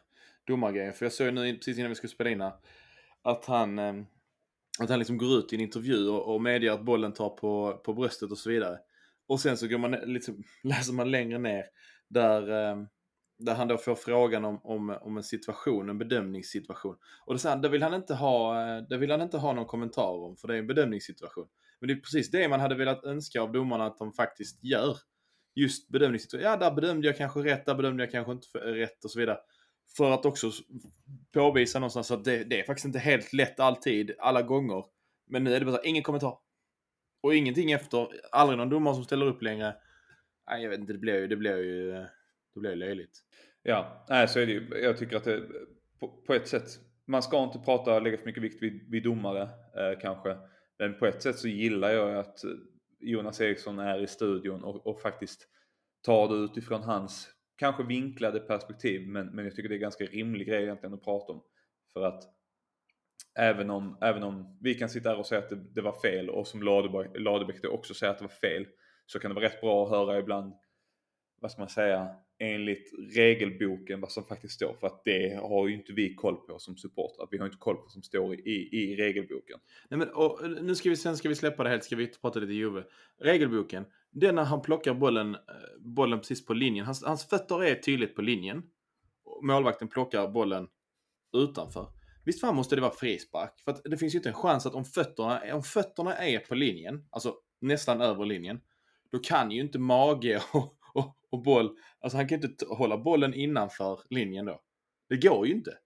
[0.47, 0.93] domargrejen.
[0.93, 2.43] För jag såg nu precis innan vi skulle spela in
[3.23, 3.95] att han, eh,
[4.81, 7.81] att han liksom går ut i en intervju och, och medger att bollen tar på,
[7.85, 8.79] på bröstet och så vidare.
[9.29, 11.65] Och sen så går man, liksom, läser man längre ner
[12.09, 12.77] där eh,
[13.39, 16.97] där han då får frågan om, om, om en situation, en bedömningssituation.
[17.27, 19.53] Och det, så här, det, vill han inte ha, eh, det vill han inte ha
[19.53, 21.49] någon kommentar om, för det är en bedömningssituation.
[21.81, 24.97] Men det är precis det man hade velat önska av domarna att de faktiskt gör.
[25.55, 26.51] Just bedömningssituation.
[26.51, 29.19] Ja, där bedömde jag kanske rätt, där bedömde jag kanske inte eh, rätt och så
[29.19, 29.39] vidare.
[29.97, 30.51] För att också
[31.33, 34.85] påvisa någonstans att det, det är faktiskt inte helt lätt alltid, alla gånger.
[35.27, 36.39] Men nu är det bara så, ingen kommentar.
[37.23, 39.75] Och ingenting efter, aldrig någon domare som ställer upp längre.
[40.51, 42.07] Nej, jag vet inte, det blir ju, det blir ju, eh,
[42.59, 43.21] det blir löjligt.
[43.63, 44.79] Ja, nej, så är det ju.
[44.83, 45.43] Jag tycker att det
[46.01, 46.69] på, på ett sätt,
[47.07, 49.43] man ska inte prata, lägga för mycket vikt vid, vid domare
[49.77, 50.37] eh, kanske.
[50.79, 52.51] Men på ett sätt så gillar jag att eh,
[53.01, 55.49] Jonas Eriksson är i studion och, och faktiskt
[56.03, 60.49] tar det utifrån hans kanske vinklade perspektiv men, men jag tycker det är ganska rimlig
[60.49, 61.43] grej egentligen att prata om.
[61.93, 62.25] För att
[63.39, 66.31] även om, även om vi kan sitta här och säga att det, det var fel
[66.31, 66.63] och som
[67.15, 68.67] Ladebäck också säger att det var fel
[69.07, 70.55] så kan det vara rätt bra att höra ibland
[71.41, 74.75] vad ska man säga, enligt regelboken vad som faktiskt står.
[74.81, 77.29] För att det har ju inte vi koll på som supportrar.
[77.31, 79.59] Vi har inte koll på vad som står i, i regelboken.
[79.89, 82.41] Nej, men, och, nu ska vi, sen ska vi släppa det helt, ska vi prata
[82.41, 82.85] lite Juve.
[83.21, 85.41] Regelboken, det är när han plockar bollen, eh,
[85.79, 86.87] bollen precis på linjen.
[86.87, 88.63] Hans, hans fötter är tydligt på linjen.
[89.43, 90.69] Målvakten plockar bollen
[91.37, 91.87] utanför.
[92.25, 93.61] Visst fan måste det vara frispark?
[93.65, 96.55] För att det finns ju inte en chans att om fötterna, om fötterna är på
[96.55, 98.61] linjen, alltså nästan över linjen,
[99.11, 103.35] då kan ju inte mage och, och, och boll, alltså han kan inte hålla bollen
[103.35, 104.61] innanför linjen då.
[105.09, 105.79] Det går ju inte.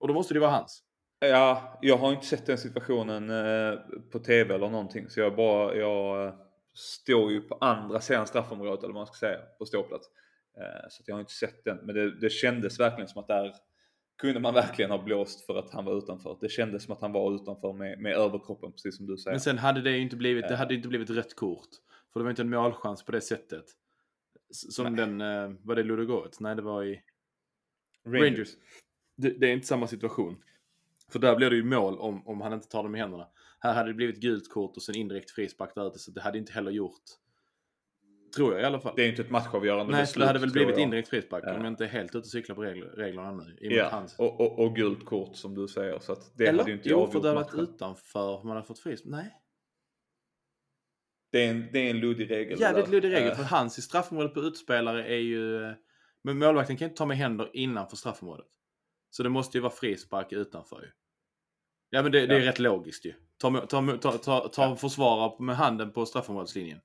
[0.00, 0.82] Och då måste det vara hans.
[1.20, 3.78] Ja, jag har inte sett den situationen eh,
[4.12, 5.10] på TV eller någonting.
[5.10, 6.34] Så jag bara, jag eh,
[6.74, 10.06] står ju på andra sidan straffområdet eller vad man ska säga, på ståplats.
[10.58, 11.76] Eh, så jag har inte sett den.
[11.76, 13.54] Men det, det kändes verkligen som att där
[14.18, 16.38] kunde man verkligen ha blåst för att han var utanför.
[16.40, 19.34] Det kändes som att han var utanför med, med överkroppen, precis som du säger.
[19.34, 21.68] Men sen hade det ju inte blivit, det hade inte blivit rött kort.
[22.12, 23.64] För det var inte en målchans på det sättet.
[24.50, 25.06] Som Nej.
[25.06, 26.40] den, eh, var det Ludogorets?
[26.40, 27.02] Nej, det var i
[28.06, 28.22] Rangers.
[28.22, 28.48] Rangers.
[29.16, 30.42] Det, det, är inte samma situation.
[31.12, 33.28] För där blir det ju mål om, om han inte tar dem i händerna.
[33.60, 36.38] Här hade det blivit gult kort och sen indirekt frispark där ute, så det hade
[36.38, 37.02] inte heller gjort.
[38.36, 38.92] Tror jag i alla fall.
[38.96, 40.22] Det är inte ett matchavgörande Nej, beslut.
[40.22, 41.54] det hade väl blivit indirekt frispark ja.
[41.54, 43.56] om jag inte är helt ute och cyklar på regler, reglerna nu.
[43.60, 44.18] Ja, hans.
[44.18, 45.98] Och, och, och, gult kort som du säger.
[45.98, 48.66] Så att det Eller, hade ju inte jo, för det hade varit utanför man hade
[48.66, 49.10] fått frispark.
[49.10, 49.34] Nej.
[51.30, 52.60] Det är en, det är en luddig regel.
[52.60, 53.34] Ja, det är en luddig regel.
[53.34, 55.74] För hans i straffområdet på utspelare är ju...
[56.22, 58.46] Men målvakten kan inte ta med händer innanför straffområdet.
[59.10, 60.88] Så det måste ju vara frispark utanför ju.
[61.90, 63.14] Ja men det, det är rätt logiskt ju.
[63.38, 66.80] Ta, ta, ta, ta, ta försvara med handen på straffområdeslinjen.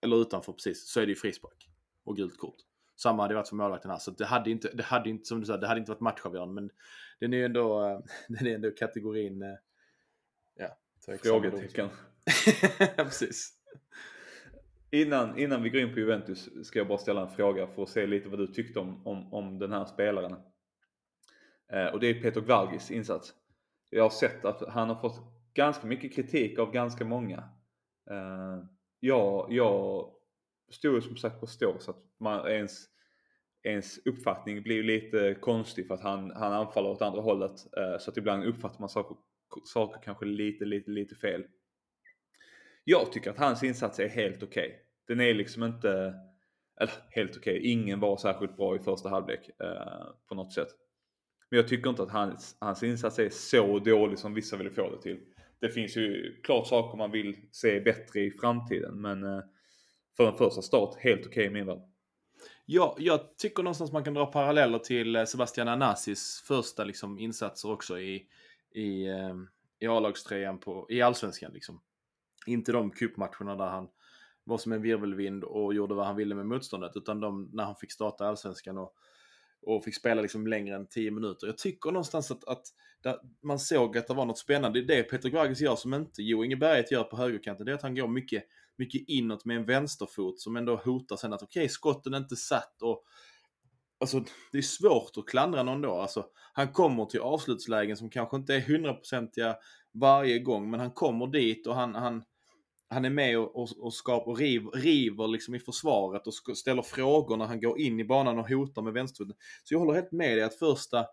[0.00, 0.88] Eller utanför precis.
[0.88, 1.68] Så är det ju frispark.
[2.04, 2.56] Och gult kort.
[2.96, 3.98] Samma hade det varit för målvakten här.
[3.98, 6.54] Så det hade inte, det hade inte som du sa, det hade inte varit matchavgörande.
[6.54, 6.70] Men
[7.20, 7.80] den är ju ändå,
[8.28, 9.58] den är ändå kategorin...
[10.54, 10.78] Ja.
[11.22, 11.88] Frågetecken.
[12.96, 13.54] Precis.
[14.90, 17.88] Innan, innan vi går in på Juventus ska jag bara ställa en fråga för att
[17.88, 20.36] se lite vad du tyckte om, om, om den här spelaren.
[21.72, 23.34] Eh, och det är Peter Gvargis insats.
[23.90, 25.20] Jag har sett att han har fått
[25.54, 27.38] ganska mycket kritik av ganska många.
[28.10, 28.64] Eh,
[29.00, 30.10] jag, jag
[30.70, 32.86] stod ju som sagt på stå så att man, ens,
[33.62, 37.76] ens uppfattning blir lite konstig för att han, han anfaller åt andra hållet.
[37.76, 39.16] Eh, så att ibland uppfattar man saker,
[39.64, 41.44] saker kanske lite, lite, lite fel.
[42.90, 44.66] Jag tycker att hans insats är helt okej.
[44.66, 44.78] Okay.
[45.06, 46.14] Den är liksom inte,
[46.80, 47.70] eller helt okej, okay.
[47.70, 50.68] ingen var särskilt bra i första halvlek eh, på något sätt.
[51.50, 54.90] Men jag tycker inte att hans, hans insats är så dålig som vissa vill få
[54.90, 55.20] det till.
[55.60, 59.40] Det finns ju klart saker man vill se bättre i framtiden men eh,
[60.16, 61.82] för en första start helt okej okay i min värld.
[62.66, 67.70] Ja, jag tycker någonstans man kan dra paralleller till eh, Sebastian Anasis första liksom, insatser
[67.70, 68.26] också i,
[68.74, 69.34] i, eh,
[69.78, 71.52] i A-lagströjan i Allsvenskan.
[71.52, 71.80] Liksom.
[72.48, 73.88] Inte de cupmatcherna där han
[74.44, 76.92] var som en virvelvind och gjorde vad han ville med motståndet.
[76.94, 78.94] Utan de när han fick starta allsvenskan och,
[79.62, 81.46] och fick spela liksom längre än 10 minuter.
[81.46, 82.62] Jag tycker någonstans att, att
[83.42, 84.82] man såg att det var något spännande.
[84.82, 87.82] Det Peter Gragis gör som inte Jo Inge Berget gör på högerkanten, det är att
[87.82, 88.44] han går mycket,
[88.76, 92.36] mycket inåt med en vänsterfot som ändå hotar sen att okej, okay, skotten är inte
[92.36, 93.04] satt och
[94.00, 95.94] Alltså det är svårt att klandra någon då.
[95.94, 99.56] Alltså, han kommer till avslutslägen som kanske inte är hundraprocentiga
[99.92, 102.22] varje gång, men han kommer dit och han, han,
[102.90, 106.82] han är med och, och, och, skapar, och river, river liksom i försvaret och ställer
[106.82, 109.36] frågor när han går in i banan och hotar med vänsterfoten.
[109.64, 111.06] Så jag håller helt med dig att första,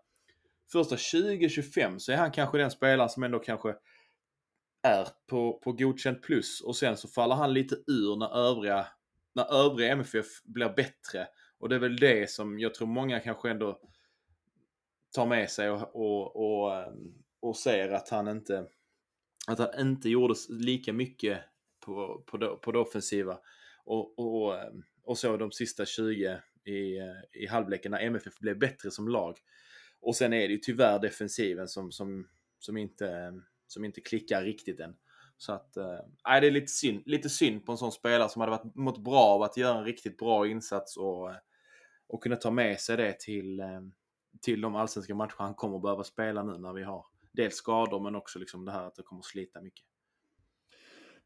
[0.72, 3.74] första 20-25 så är han kanske den spelaren som ändå kanske
[4.82, 8.86] är på, på godkänt plus och sen så faller han lite ur när övriga,
[9.34, 11.26] när övriga MFF blir bättre.
[11.58, 13.80] Och det är väl det som jag tror många kanske ändå
[15.14, 16.84] tar med sig och, och, och,
[17.40, 18.66] och ser att han inte
[19.46, 21.38] att han inte gjorde lika mycket
[21.86, 23.38] på, på, det, på det offensiva.
[23.84, 24.82] Och, och, och ehm,
[25.16, 29.38] så de sista 20 i, eh, i halvleken när MFF blev bättre som lag.
[30.00, 34.80] Och sen är det ju tyvärr defensiven som, som, som, inte, som inte klickar riktigt
[34.80, 34.96] än.
[35.36, 38.50] Så att, äh, det är lite synd, lite synd på en sån spelare som hade
[38.50, 41.36] varit, mått bra av att göra en riktigt bra insats och, eh,
[42.06, 43.62] och kunna ta med sig det till,
[44.42, 48.14] till de allsvenska matcher han kommer behöva spela nu när vi har dels skador men
[48.14, 49.86] också liksom det här att det kommer slita mycket.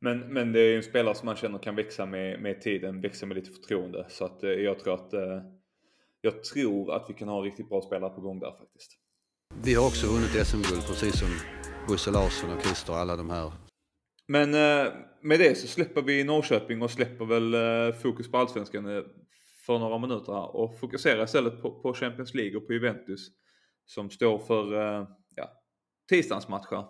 [0.01, 3.01] Men, men det är ju en spelare som man känner kan växa med, med tiden,
[3.01, 4.07] växa med lite förtroende.
[4.09, 5.43] Så att eh, jag tror att eh,
[6.21, 8.93] jag tror att vi kan ha riktigt bra spelare på gång där faktiskt.
[9.65, 11.29] Vi har också vunnit SM-guld precis som
[11.89, 13.53] Bosse Larsson och Christer och alla de här.
[14.29, 19.05] Men eh, med det så släpper vi Norrköping och släpper väl fokus på allsvenskan
[19.67, 23.29] för några minuter här och fokuserar istället på, på Champions League och på Juventus
[23.87, 24.75] som står för
[25.37, 25.51] ja,
[26.09, 26.85] tisdagsmatcher.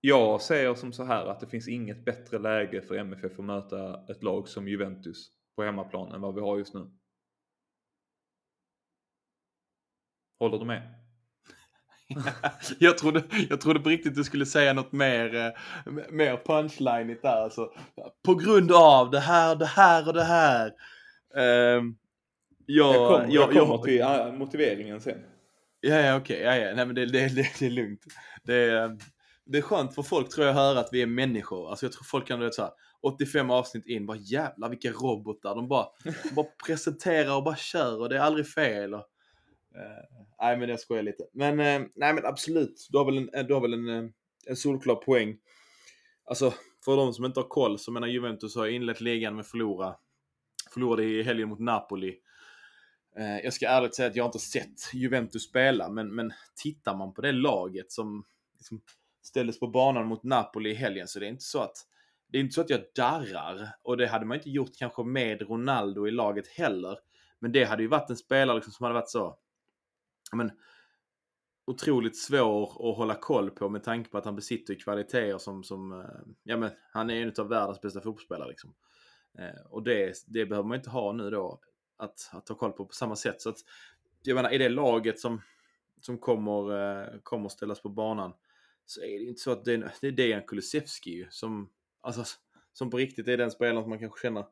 [0.00, 4.06] Jag säger som så här att det finns inget bättre läge för MFF att möta
[4.12, 6.90] ett lag som Juventus på hemmaplan än vad vi har just nu.
[10.40, 10.94] Håller du med?
[12.78, 17.42] jag, trodde, jag trodde på riktigt du skulle säga något mer, eh, mer punchline där.
[17.42, 17.72] Alltså,
[18.24, 20.66] på grund av det här, det här och det här.
[21.36, 21.84] Uh,
[22.66, 25.18] jag, jag, kom, jag, jag kommer till uh, motiveringen sen.
[25.80, 26.36] Ja, ja okej.
[26.36, 26.74] Okay, ja, ja.
[26.74, 28.04] Nej, men det, det, det, det är lugnt.
[28.42, 28.98] Det
[29.48, 31.70] det är skönt för folk tror jag höra att vi är människor.
[31.70, 35.54] Alltså jag tror folk kan, du vet såhär, 85 avsnitt in, bara jävlar vilka robotar.
[35.54, 38.94] De bara, de bara presenterar och bara kör och det är aldrig fel.
[38.94, 39.00] Och,
[39.76, 41.24] uh, nej men jag skojar lite.
[41.32, 44.12] Men uh, nej men absolut, du har väl en, eh, du har väl en,
[44.46, 45.36] en solklar poäng.
[46.24, 49.94] Alltså för de som inte har koll så menar Juventus har inlett ligan med förlora.
[50.72, 52.16] Förlorade i helgen mot Napoli.
[53.18, 56.32] Uh, jag ska ärligt säga att jag inte sett Juventus spela, men, men
[56.62, 58.24] tittar man på det laget som
[58.58, 58.80] liksom,
[59.22, 61.76] ställdes på banan mot Napoli i helgen så det är inte så att
[62.28, 65.42] det är inte så att jag darrar och det hade man inte gjort kanske med
[65.42, 66.98] Ronaldo i laget heller.
[67.38, 69.38] Men det hade ju varit en spelare liksom som hade varit så
[70.32, 70.50] men,
[71.68, 75.92] otroligt svår att hålla koll på med tanke på att han besitter kvaliteter som, som
[75.92, 78.74] eh, ja men han är en av världens bästa fotbollsspelare liksom.
[79.38, 81.60] Eh, och det, det behöver man inte ha nu då
[81.96, 83.40] att, att ta koll på på samma sätt.
[83.40, 83.56] Så att,
[84.22, 85.42] jag menar, i det laget som,
[86.00, 88.32] som kommer, eh, kommer ställas på banan
[88.90, 91.70] så är det inte så att det är, det är Dejan Kulusevski som,
[92.00, 92.24] alltså,
[92.72, 94.46] som på riktigt är den spelaren som man kanske känner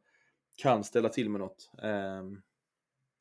[0.56, 1.70] kan ställa till med något.
[1.82, 2.42] Um,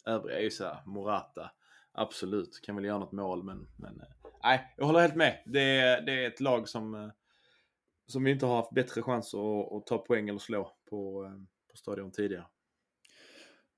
[0.06, 1.52] övriga är ju såhär, Morata,
[1.92, 4.08] absolut, kan väl göra något mål men, men eh,
[4.44, 5.42] nej, jag håller helt med.
[5.46, 7.10] Det är, det är ett lag som, eh,
[8.08, 11.44] som vi inte har haft bättre chans att, att ta poäng eller slå på, eh,
[11.72, 12.46] på stadion tidigare.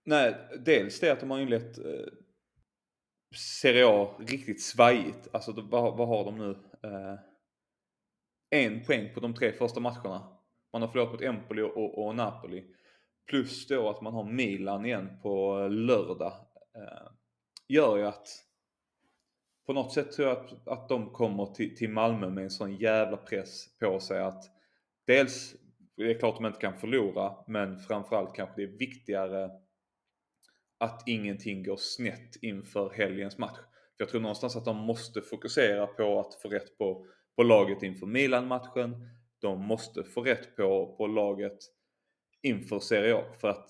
[0.04, 2.08] Nej, dels det att de har inlett eh,
[3.36, 5.28] Serie A riktigt svajigt.
[5.32, 6.58] Alltså vad, vad har de nu?
[6.84, 7.20] Eh,
[8.50, 10.38] en poäng på de tre första matcherna.
[10.74, 12.66] Man har förlorat mot Empoli och, och, Napoli.
[13.30, 16.34] Plus då att man har Milan igen på lördag.
[16.76, 17.12] Eh,
[17.68, 18.28] gör ju att
[19.66, 22.76] på något sätt tror jag att, att de kommer till, till Malmö med en sån
[22.76, 24.44] jävla press på sig att
[25.08, 25.56] dels,
[25.96, 29.52] det är klart de inte kan förlora, men framförallt kanske det är viktigare
[30.78, 33.58] att ingenting går snett inför helgens match.
[33.98, 37.06] För jag tror någonstans att de måste fokusera på att få rätt på,
[37.36, 39.10] på laget inför Milan-matchen.
[39.42, 41.58] De måste få rätt på, på laget
[42.42, 43.70] inför Serie A för att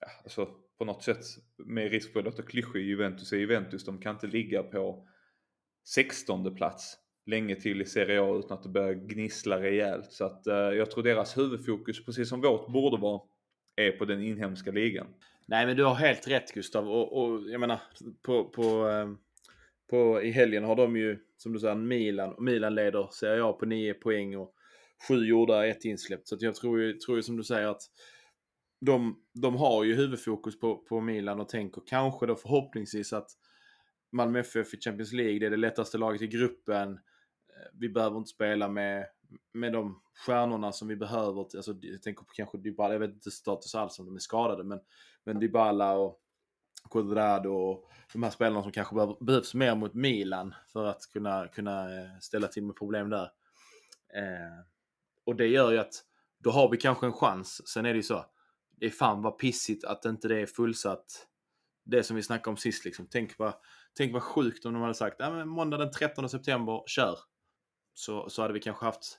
[0.00, 1.24] ja, alltså, på något sätt
[1.56, 3.84] med risk för att låta klyschig Juventus är Juventus.
[3.84, 5.08] De kan inte ligga på
[5.94, 10.12] 16 plats länge till i Serie A utan att det börjar gnissla rejält.
[10.12, 13.20] Så att eh, jag tror deras huvudfokus, precis som vårt borde vara,
[13.76, 15.06] är på den inhemska ligan.
[15.46, 17.80] Nej men du har helt rätt Gustav och, och jag menar
[18.22, 19.18] på, på, ehm,
[19.90, 23.52] på, i helgen har de ju som du säger Milan och Milan leder Serie A
[23.52, 24.54] på 9 poäng och
[25.08, 26.28] 7 gjorda, ett insläppt.
[26.28, 27.82] Så jag tror ju, tror ju som du säger att
[28.80, 33.28] de, de har ju huvudfokus på, på Milan och tänker kanske då förhoppningsvis att
[34.12, 36.92] Malmö FF i Champions League, det är det lättaste laget i gruppen.
[36.92, 36.98] Eh,
[37.80, 39.06] vi behöver inte spela med,
[39.52, 41.40] med de stjärnorna som vi behöver.
[41.40, 44.64] Alltså, jag tänker på kanske Dybala, jag vet inte status alls om de är skadade,
[44.64, 44.80] men,
[45.24, 46.18] men Dybala och
[46.90, 51.48] Cuadrado och de här spelarna som kanske behöver, behövs mer mot Milan för att kunna,
[51.48, 53.24] kunna eh, ställa till med problem där.
[54.14, 54.64] Eh,
[55.24, 56.04] och det gör ju att
[56.38, 57.68] då har vi kanske en chans.
[57.68, 58.24] Sen är det ju så,
[58.70, 61.26] det är fan vad pissigt att inte det är fullsatt.
[61.84, 63.06] Det som vi snackade om sist liksom.
[63.10, 63.54] Tänk vad,
[63.96, 67.18] tänk vad sjukt om de hade sagt, ja men måndag den 13 september, kör.
[67.94, 69.18] Så, så hade vi kanske haft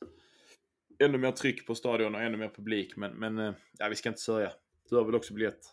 [1.00, 2.96] ännu mer tryck på stadion och ännu mer publik.
[2.96, 4.52] Men, men eh, ja, vi ska inte sörja.
[4.90, 5.66] Du har väl också biljett?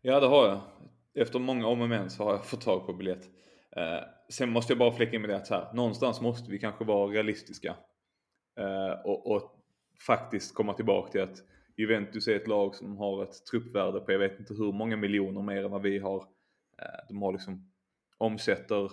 [0.00, 0.60] Ja, det har jag.
[1.14, 3.28] Efter många om och men så har jag fått tag på biljett.
[3.76, 6.58] Eh, sen måste jag bara fläcka in med det att så här, någonstans måste vi
[6.58, 7.76] kanske vara realistiska.
[8.58, 9.54] Eh, och, och,
[10.06, 11.42] faktiskt komma tillbaka till att
[11.76, 15.42] Juventus är ett lag som har ett truppvärde på jag vet inte hur många miljoner
[15.42, 16.16] mer än vad vi har.
[16.78, 17.72] Eh, de har liksom
[18.18, 18.90] omsätter,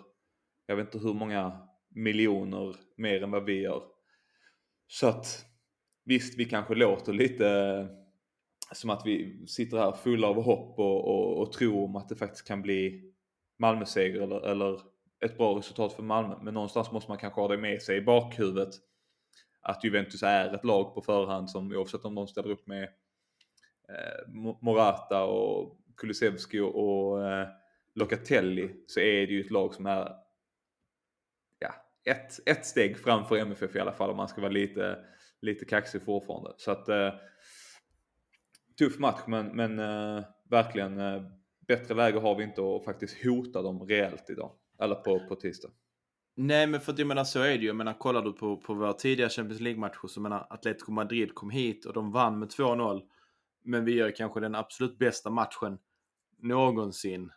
[0.66, 3.84] jag vet inte hur många miljoner mer än vad vi gör.
[4.88, 5.46] Så att
[6.06, 7.86] visst, vi kanske låter lite eh,
[8.72, 12.16] som att vi sitter här fulla av hopp och, och, och tror om att det
[12.16, 13.12] faktiskt kan bli
[13.60, 14.80] Malmö-seger eller, eller
[15.26, 16.36] ett bra resultat för Malmö.
[16.42, 18.70] Men någonstans måste man kanske ha det med sig i bakhuvudet
[19.62, 22.84] att Juventus är ett lag på förhand som oavsett om de ställer upp med
[23.90, 27.48] eh, Morata och Kulusevski och, och eh,
[27.96, 30.25] Locatelli så är det ju ett lag som är
[32.06, 34.98] ett, ett steg framför MFF i alla fall om man ska vara lite,
[35.42, 36.54] lite kaxig fortfarande.
[36.58, 37.14] Så att eh,
[38.80, 41.24] tuff match men, men eh, verkligen eh,
[41.68, 44.52] bättre läge har vi inte att faktiskt hota dem rejält idag.
[44.80, 45.70] Eller på, på tisdag.
[46.38, 47.68] Nej, men för att jag menar så är det ju.
[47.68, 51.50] Jag menar, kollar du på, på våra tidiga Champions League-matcher så menar Atletico Madrid kom
[51.50, 53.02] hit och de vann med 2-0.
[53.64, 55.78] Men vi gör kanske den absolut bästa matchen
[56.38, 57.32] någonsin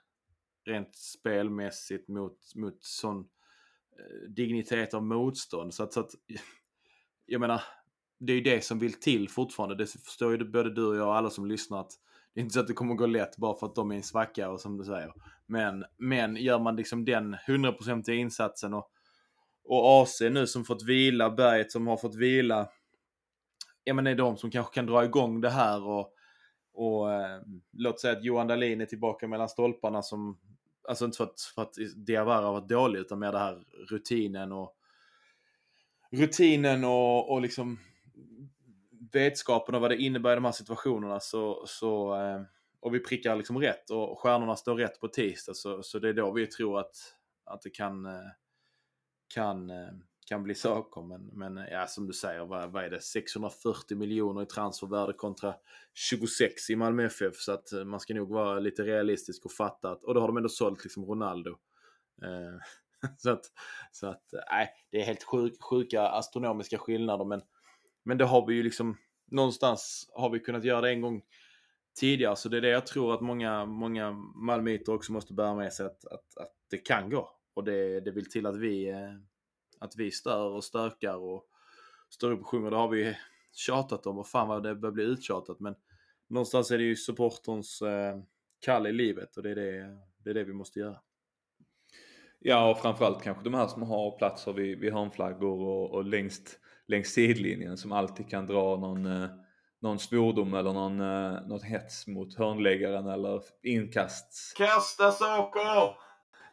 [0.65, 3.29] rent spelmässigt mot, mot sån
[4.29, 5.75] dignitet av motstånd.
[5.75, 6.11] Så att, så att,
[7.27, 7.63] jag menar,
[8.19, 9.75] det är ju det som vill till fortfarande.
[9.75, 11.93] Det förstår ju både du och jag och alla som lyssnar att
[12.35, 14.03] det är inte så att det kommer gå lätt bara för att de är en
[14.03, 15.13] svacka och som du säger.
[15.47, 18.91] Men, men gör man liksom den hundraprocentiga insatsen och,
[19.65, 22.69] och AC nu som fått vila, Berget som har fått vila.
[23.85, 26.13] Ja men det är de som kanske kan dra igång det här och,
[26.73, 27.41] och eh,
[27.73, 30.39] låt säga att Johan Dahlin är tillbaka mellan stolparna som,
[30.88, 34.53] alltså inte för att, för att Diawara har varit dålig utan mer det här rutinen
[34.53, 34.77] och
[36.11, 37.79] rutinen och, och liksom
[39.12, 41.20] vetskapen om vad det innebär i de här situationerna.
[41.20, 42.42] Så, så eh,
[42.81, 46.12] och vi prickar liksom rätt och stjärnorna står rätt på tisdag så, så det är
[46.12, 46.96] då vi tror att,
[47.44, 48.31] att det kan, eh,
[49.35, 49.92] kan, eh,
[50.29, 51.03] kan bli saker.
[51.03, 53.01] Men, men ja, som du säger, vad, vad är det?
[53.01, 55.55] 640 miljoner i transfervärde kontra
[55.95, 57.37] 26 i Malmö FF.
[57.37, 60.29] Så att eh, man ska nog vara lite realistisk och fatta att, och då har
[60.29, 61.51] de ändå sålt liksom Ronaldo.
[62.23, 63.45] Eh, så att,
[63.93, 67.43] så att nej, det är helt sjuk, sjuka astronomiska skillnader men
[68.09, 68.97] men det har vi ju liksom,
[69.31, 71.23] någonstans har vi kunnat göra det en gång
[72.01, 72.37] tidigare.
[72.37, 75.87] Så det är det jag tror att många, många malmöiter också måste bära med sig
[75.87, 77.31] att, att, att det kan gå.
[77.55, 79.14] Och det, det vill till att vi, eh,
[79.81, 81.45] att vi stör och stökar och
[82.09, 82.71] står upp och sjunger.
[82.71, 83.17] Det har vi
[83.53, 85.61] tjatat om och fan vad det börjar bli uttjatat.
[85.61, 85.75] Men
[86.29, 88.19] någonstans är det ju supporterns eh,
[88.61, 90.97] kall i livet och det är det, det är det vi måste göra.
[92.38, 96.59] Ja, och framförallt kanske de här som har platser vid, vid hörnflaggor och, och längst
[96.88, 99.29] längs sidlinjen som alltid kan dra någon, eh,
[99.81, 104.57] någon svordom eller någon, eh, något hets mot hörnläggaren eller inkast.
[104.57, 105.97] Kasta saker!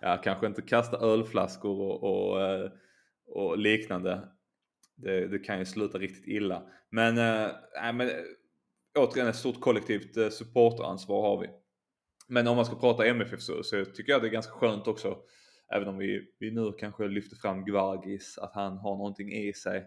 [0.02, 2.72] Ja, kanske inte kasta ölflaskor och, och, eh,
[3.28, 4.30] och liknande.
[4.96, 6.64] Det, det, kan ju sluta riktigt illa.
[6.90, 8.16] Men, äh, men eh,
[9.00, 11.48] återigen ett stort kollektivt eh, supporteransvar har vi.
[12.28, 15.18] Men om man ska prata MFF så, så tycker jag det är ganska skönt också,
[15.74, 19.86] även om vi, vi nu kanske lyfter fram Gvargis, att han har någonting i sig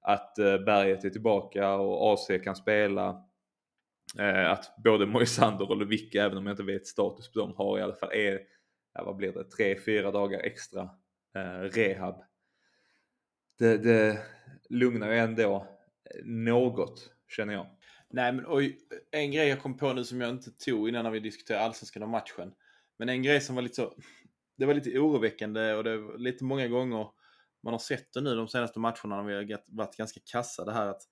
[0.00, 3.24] att eh, Berget är tillbaka och AC kan spela.
[4.18, 7.78] Eh, att både Moisander och Lewicka, även om jag inte vet status på dem, har
[7.78, 8.40] i alla fall är,
[8.94, 10.82] ja, vad blir det, tre, fyra dagar extra
[11.36, 12.22] eh, rehab.
[13.60, 14.18] Det, det
[14.68, 15.66] lugnar ju ändå
[16.24, 17.66] något, känner jag.
[18.10, 18.78] Nej, men oj,
[19.10, 22.02] en grej jag kom på nu som jag inte tog innan när vi diskuterade allsvenskan
[22.02, 22.52] och matchen.
[22.98, 23.94] Men en grej som var lite så,
[24.56, 27.06] det var lite oroväckande och det var lite många gånger
[27.62, 30.72] man har sett det nu de senaste matcherna när vi har varit ganska kassa det
[30.72, 31.02] här att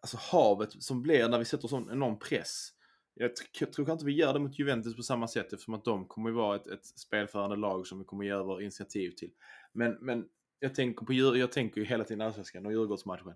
[0.00, 2.68] alltså havet som blir när vi sätter sån enorm press.
[3.14, 6.08] Jag, jag tror inte vi gör det mot Juventus på samma sätt eftersom att de
[6.08, 9.30] kommer ju vara ett, ett spelförande lag som vi kommer göra vår initiativ till.
[9.72, 10.24] Men, men
[10.58, 13.34] jag tänker på jag tänker ju hela tiden Allsvenskan och Djurgårdsmatchen.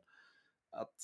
[0.70, 0.94] Att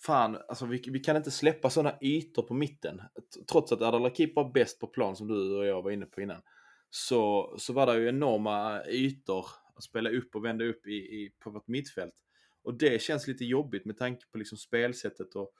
[0.00, 3.02] fan, alltså vi, vi kan inte släppa sådana ytor på mitten.
[3.50, 6.42] Trots att Adalakip var bäst på plan som du och jag var inne på innan.
[6.90, 11.32] Så, så var det ju enorma ytor att spela upp och vända upp i, i,
[11.38, 12.14] på vårt mittfält.
[12.62, 15.52] Och det känns lite jobbigt med tanke på liksom spelsättet och,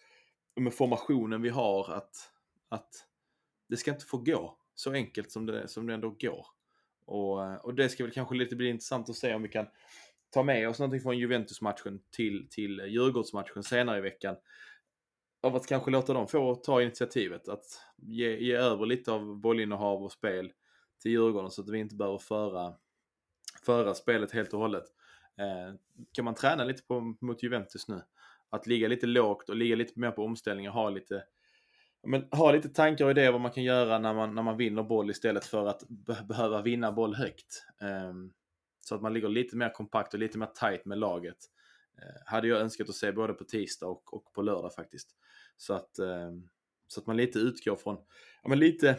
[0.57, 2.17] och med formationen vi har att,
[2.69, 3.07] att
[3.69, 6.47] det ska inte få gå så enkelt som det, som det ändå går.
[7.11, 9.67] Och, och det ska väl kanske lite bli intressant att se om vi kan
[10.31, 14.37] ta med oss någonting från Juventus-matchen till, till Djurgårdsmatchen senare i veckan.
[15.43, 17.49] Av att kanske låta dem få ta initiativet.
[17.49, 17.65] Att
[17.97, 20.53] ge, ge över lite av bollinnehav och spel
[21.03, 22.75] till Djurgården så att vi inte behöver föra
[23.67, 24.85] föra spelet helt och hållet.
[25.39, 25.75] Eh,
[26.13, 28.03] kan man träna lite på mot Juventus nu?
[28.51, 31.25] Att ligga lite lågt och ligga lite mer på omställningar, ha lite
[32.03, 34.83] men ha lite tankar och idéer vad man kan göra när man, när man vinner
[34.83, 37.67] boll istället för att be behöva vinna boll högt.
[37.81, 38.33] Um,
[38.81, 41.37] så att man ligger lite mer kompakt och lite mer tight med laget.
[41.99, 45.11] Uh, hade jag önskat att se både på tisdag och, och på lördag faktiskt.
[45.57, 46.49] Så att, um,
[46.87, 47.97] så att man lite utgår från,
[48.43, 48.97] ja men lite,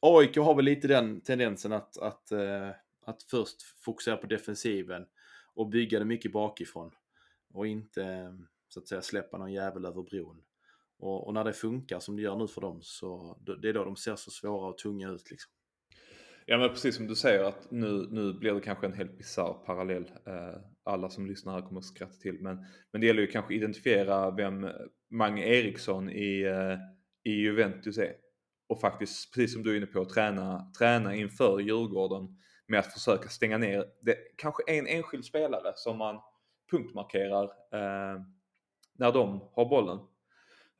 [0.00, 2.70] AIK har väl lite den tendensen att, att uh,
[3.10, 5.06] att först fokusera på defensiven
[5.54, 6.90] och bygga det mycket bakifrån.
[7.52, 10.42] Och inte ehm, så att säga släppa någon jävel över bron.
[11.00, 13.84] Och, och när det funkar som det gör nu för dem så det är då
[13.84, 15.52] de ser så svåra och tunga ut liksom.
[16.46, 19.52] Ja men precis som du säger att nu, nu blir det kanske en helt bisarr
[19.66, 20.12] parallell.
[20.26, 22.38] Eh, alla som lyssnar här kommer att skratta till.
[22.40, 24.68] Men, men det gäller ju kanske identifiera vem
[25.10, 26.78] Mange Eriksson i, eh,
[27.32, 28.14] i Juventus är.
[28.68, 33.28] Och faktiskt, precis som du är inne på, träna, träna inför Djurgården med att försöka
[33.28, 36.20] stänga ner det, kanske en enskild spelare som man
[36.70, 38.20] punktmarkerar eh,
[38.94, 39.98] när de har bollen.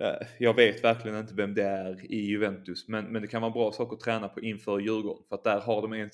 [0.01, 3.53] Eh, jag vet verkligen inte vem det är i Juventus men, men det kan vara
[3.53, 6.11] bra sak att träna på inför Djurgården för att där har de en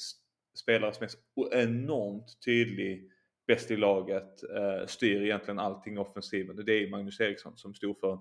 [0.54, 3.10] spelare som är så enormt tydlig
[3.46, 6.64] bäst i laget, eh, styr egentligen allting offensiven.
[6.64, 8.18] Det är Magnus Eriksson som stod för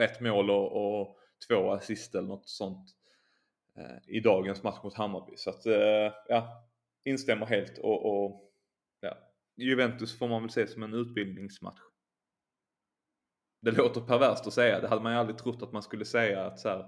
[0.00, 1.18] ett mål och, och
[1.48, 2.90] två assist eller något sånt
[3.76, 5.32] eh, i dagens match mot Hammarby.
[5.36, 6.68] Så att, eh, ja,
[7.04, 8.52] instämmer helt och, och
[9.00, 9.18] ja,
[9.56, 11.87] Juventus får man väl se som en utbildningsmatch.
[13.60, 16.46] Det låter perverst att säga, det hade man ju aldrig trott att man skulle säga
[16.46, 16.84] att så här,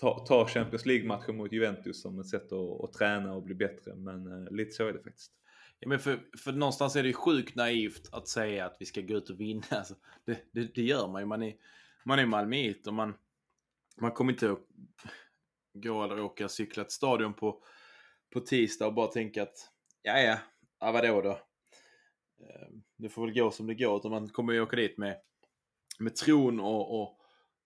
[0.00, 3.94] ta, ta Champions League-matchen mot Juventus som ett sätt att, att träna och bli bättre,
[3.94, 5.32] men eh, lite så är det faktiskt.
[5.80, 9.00] Ja, men för, för någonstans är det ju sjukt naivt att säga att vi ska
[9.00, 9.62] gå ut och vinna.
[9.70, 9.94] Alltså,
[10.24, 11.26] det, det, det gör man ju.
[11.26, 11.54] Man är,
[12.04, 13.14] man är malmöit och man,
[14.00, 14.58] man kommer inte att
[15.74, 17.64] gå eller åka cykla till stadion på,
[18.32, 19.70] på tisdag och bara tänka att
[20.02, 20.18] ja,
[20.80, 21.30] ja, vadå då?
[21.30, 22.68] Eh,
[23.02, 23.96] det får väl gå som det går.
[23.96, 25.16] Utan man kommer ju åka dit med,
[25.98, 27.18] med tron och, och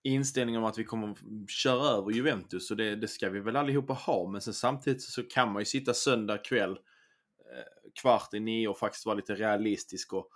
[0.03, 1.15] inställningen om att vi kommer
[1.47, 2.71] köra över Juventus.
[2.71, 4.29] Och det, det ska vi väl allihopa ha.
[4.29, 6.77] Men sen samtidigt så kan man ju sitta söndag kväll
[7.53, 10.29] Eh, kvart i nio och faktiskt vara lite realistisk och,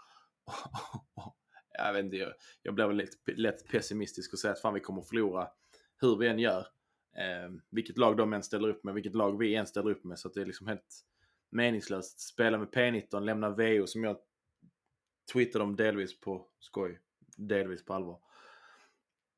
[0.43, 1.37] och, och
[1.77, 4.79] jag vet inte, jag, jag blir väl lätt, lätt pessimistisk och säger att fan vi
[4.79, 5.47] kommer förlora
[6.01, 6.67] hur vi än gör.
[7.17, 10.19] Eh, vilket lag de än ställer upp med, vilket lag vi än ställer upp med.
[10.19, 11.05] Så att det är liksom helt
[11.51, 12.19] meningslöst.
[12.19, 14.17] Spela med P19, lämna VO som jag
[15.33, 16.99] Tweetar de delvis på skoj,
[17.37, 18.19] delvis på allvar.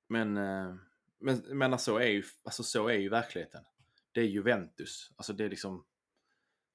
[0.08, 0.76] Men, eh,
[1.20, 3.64] men, men alltså, så, är ju, alltså så är ju verkligheten.
[4.12, 5.12] Det är Juventus.
[5.16, 5.86] Alltså det är liksom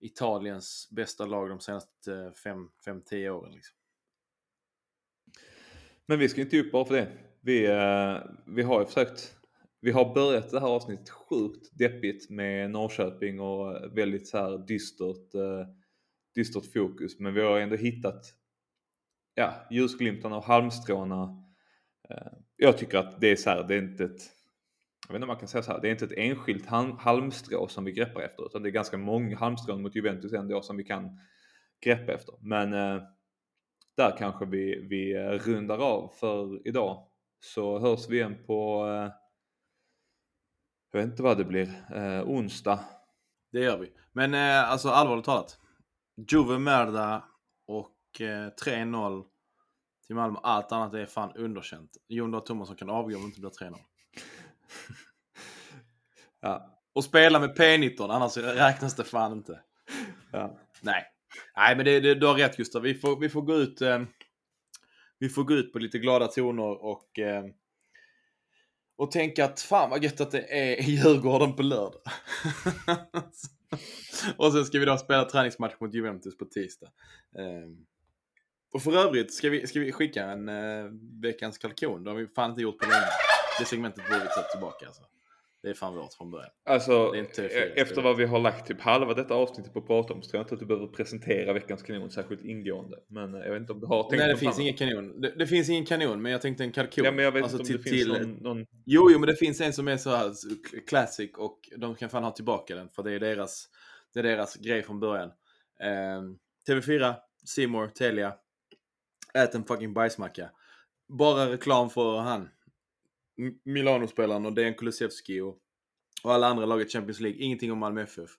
[0.00, 2.52] Italiens bästa lag de senaste eh,
[2.84, 3.52] 5-10 åren.
[3.52, 3.76] Liksom.
[6.06, 7.12] Men vi ska inte upp bara för det.
[7.40, 9.34] Vi, eh, vi har ju försökt
[9.80, 15.32] vi har börjat det här avsnittet sjukt deppigt med Norrköping och väldigt så här dystert,
[16.34, 17.18] dystert fokus.
[17.18, 18.34] Men vi har ändå hittat
[19.38, 21.44] ja, ljusglimtarna och halmstråna.
[22.10, 24.20] Eh, jag tycker att det är så här, det är inte ett
[25.08, 26.66] jag vet inte om man kan säga så här, det är inte ett enskilt
[26.98, 30.76] halmstrå som vi greppar efter utan det är ganska många halmstrån mot Juventus ändå som
[30.76, 31.18] vi kan
[31.80, 32.34] greppa efter.
[32.40, 33.02] Men eh,
[33.96, 37.06] där kanske vi, vi eh, rundar av för idag.
[37.40, 39.12] Så hörs vi igen på, eh,
[40.92, 42.80] jag vet inte vad det blir, eh, onsdag.
[43.52, 43.92] Det gör vi.
[44.12, 45.58] Men eh, alltså allvarligt talat.
[46.32, 47.24] Juve Merda
[47.66, 49.24] och eh, 3-0
[50.06, 50.38] till Malmö.
[50.42, 51.90] Allt annat är fan underkänt.
[52.08, 53.78] Jon Dahl Tomasson kan avgå om det inte blir 3-0.
[56.40, 56.74] ja.
[56.92, 59.60] Och spela med P19, annars räknas det fan inte.
[60.32, 60.58] Ja.
[60.82, 61.04] Nej.
[61.56, 62.82] Nej, men det, det, du har rätt Gustav.
[62.82, 64.02] Vi får, vi får gå ut eh,
[65.18, 67.44] Vi får gå ut på lite glada toner och eh,
[68.98, 72.00] och tänka att fan vad gött att det är Djurgården på lördag.
[74.36, 76.86] och sen ska vi då spela träningsmatch mot Juventus på tisdag.
[77.38, 77.68] Eh,
[78.72, 80.84] och för övrigt ska vi, ska vi skicka en eh,
[81.22, 82.04] veckans kalkon.
[82.04, 83.06] Det har vi fan inte gjort på länge.
[83.58, 85.02] Det segmentet borde vi ta tillbaka alltså.
[85.62, 86.50] Det är fan vårt från början.
[86.64, 87.14] Alltså,
[87.76, 90.38] efter vad vi har lagt typ halva detta avsnittet på att prata om så tror
[90.38, 92.96] jag inte att du behöver presentera veckans kanon särskilt ingående.
[93.08, 95.20] Men eh, jag vet inte om du har tänkt Nej, det finns ingen kanon.
[95.20, 97.04] Det, det, finns ingen kanon, men jag tänkte en kalkon.
[97.04, 98.26] Ja, men jag vet alltså, inte om till, det finns till...
[98.26, 98.66] någon, någon...
[98.86, 100.32] Jo, jo, men det finns en som är så här
[100.86, 103.68] classic och de kan fan ha tillbaka den för det är deras,
[104.14, 105.28] det är deras grej från början.
[105.80, 106.22] Eh,
[106.68, 107.14] TV4,
[107.44, 108.34] Simor, Telia.
[109.34, 110.50] Ät en fucking bajsmacka.
[111.08, 112.48] Bara reklam för han.
[113.64, 115.58] Milano-spelaren och Dejan Kulusevski och,
[116.22, 117.40] och alla andra lag i Champions League.
[117.40, 118.30] Ingenting om Malmö FF.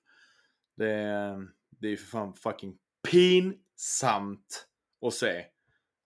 [0.78, 2.78] Det är, det är för fan fucking
[3.12, 4.68] pinsamt
[5.06, 5.46] att se.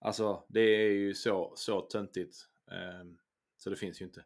[0.01, 2.35] Alltså, det är ju så, så töntigt.
[3.01, 3.17] Um,
[3.57, 4.25] så det finns ju inte.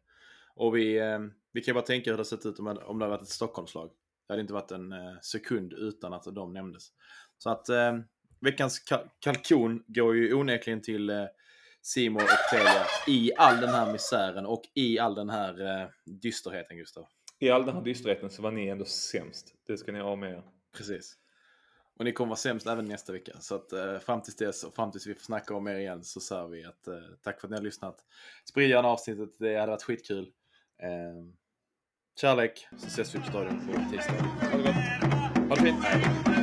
[0.56, 3.18] Och vi, um, vi kan bara tänka hur det sett ut om, om det hade
[3.18, 3.92] varit ett Stockholmslag.
[4.28, 6.88] Det hade inte varit en uh, sekund utan att de nämndes.
[7.38, 8.04] Så att um,
[8.40, 11.28] veckans kal kalkon går ju onekligen till uh,
[11.88, 16.78] Simon och Telia i all den här misären och i all den här eh, dysterheten,
[16.78, 17.08] Gustav.
[17.40, 19.54] I all den här dysterheten så var ni ändå sämst.
[19.68, 20.44] Det ska ni ha med er.
[20.78, 21.16] Precis.
[22.00, 23.32] Och ni kommer vara sämst även nästa vecka.
[23.40, 26.04] Så att eh, fram tills dess och fram tills vi får snacka om er igen
[26.04, 28.06] så säger vi att eh, tack för att ni har lyssnat.
[28.50, 30.32] Sprid gärna avsnittet, det hade varit skitkul.
[30.84, 31.34] Eh,
[32.22, 34.14] kärlek, så ses vi på stadion på tisdag.
[34.14, 35.50] Ha det gott.
[35.50, 36.37] Ha det fint.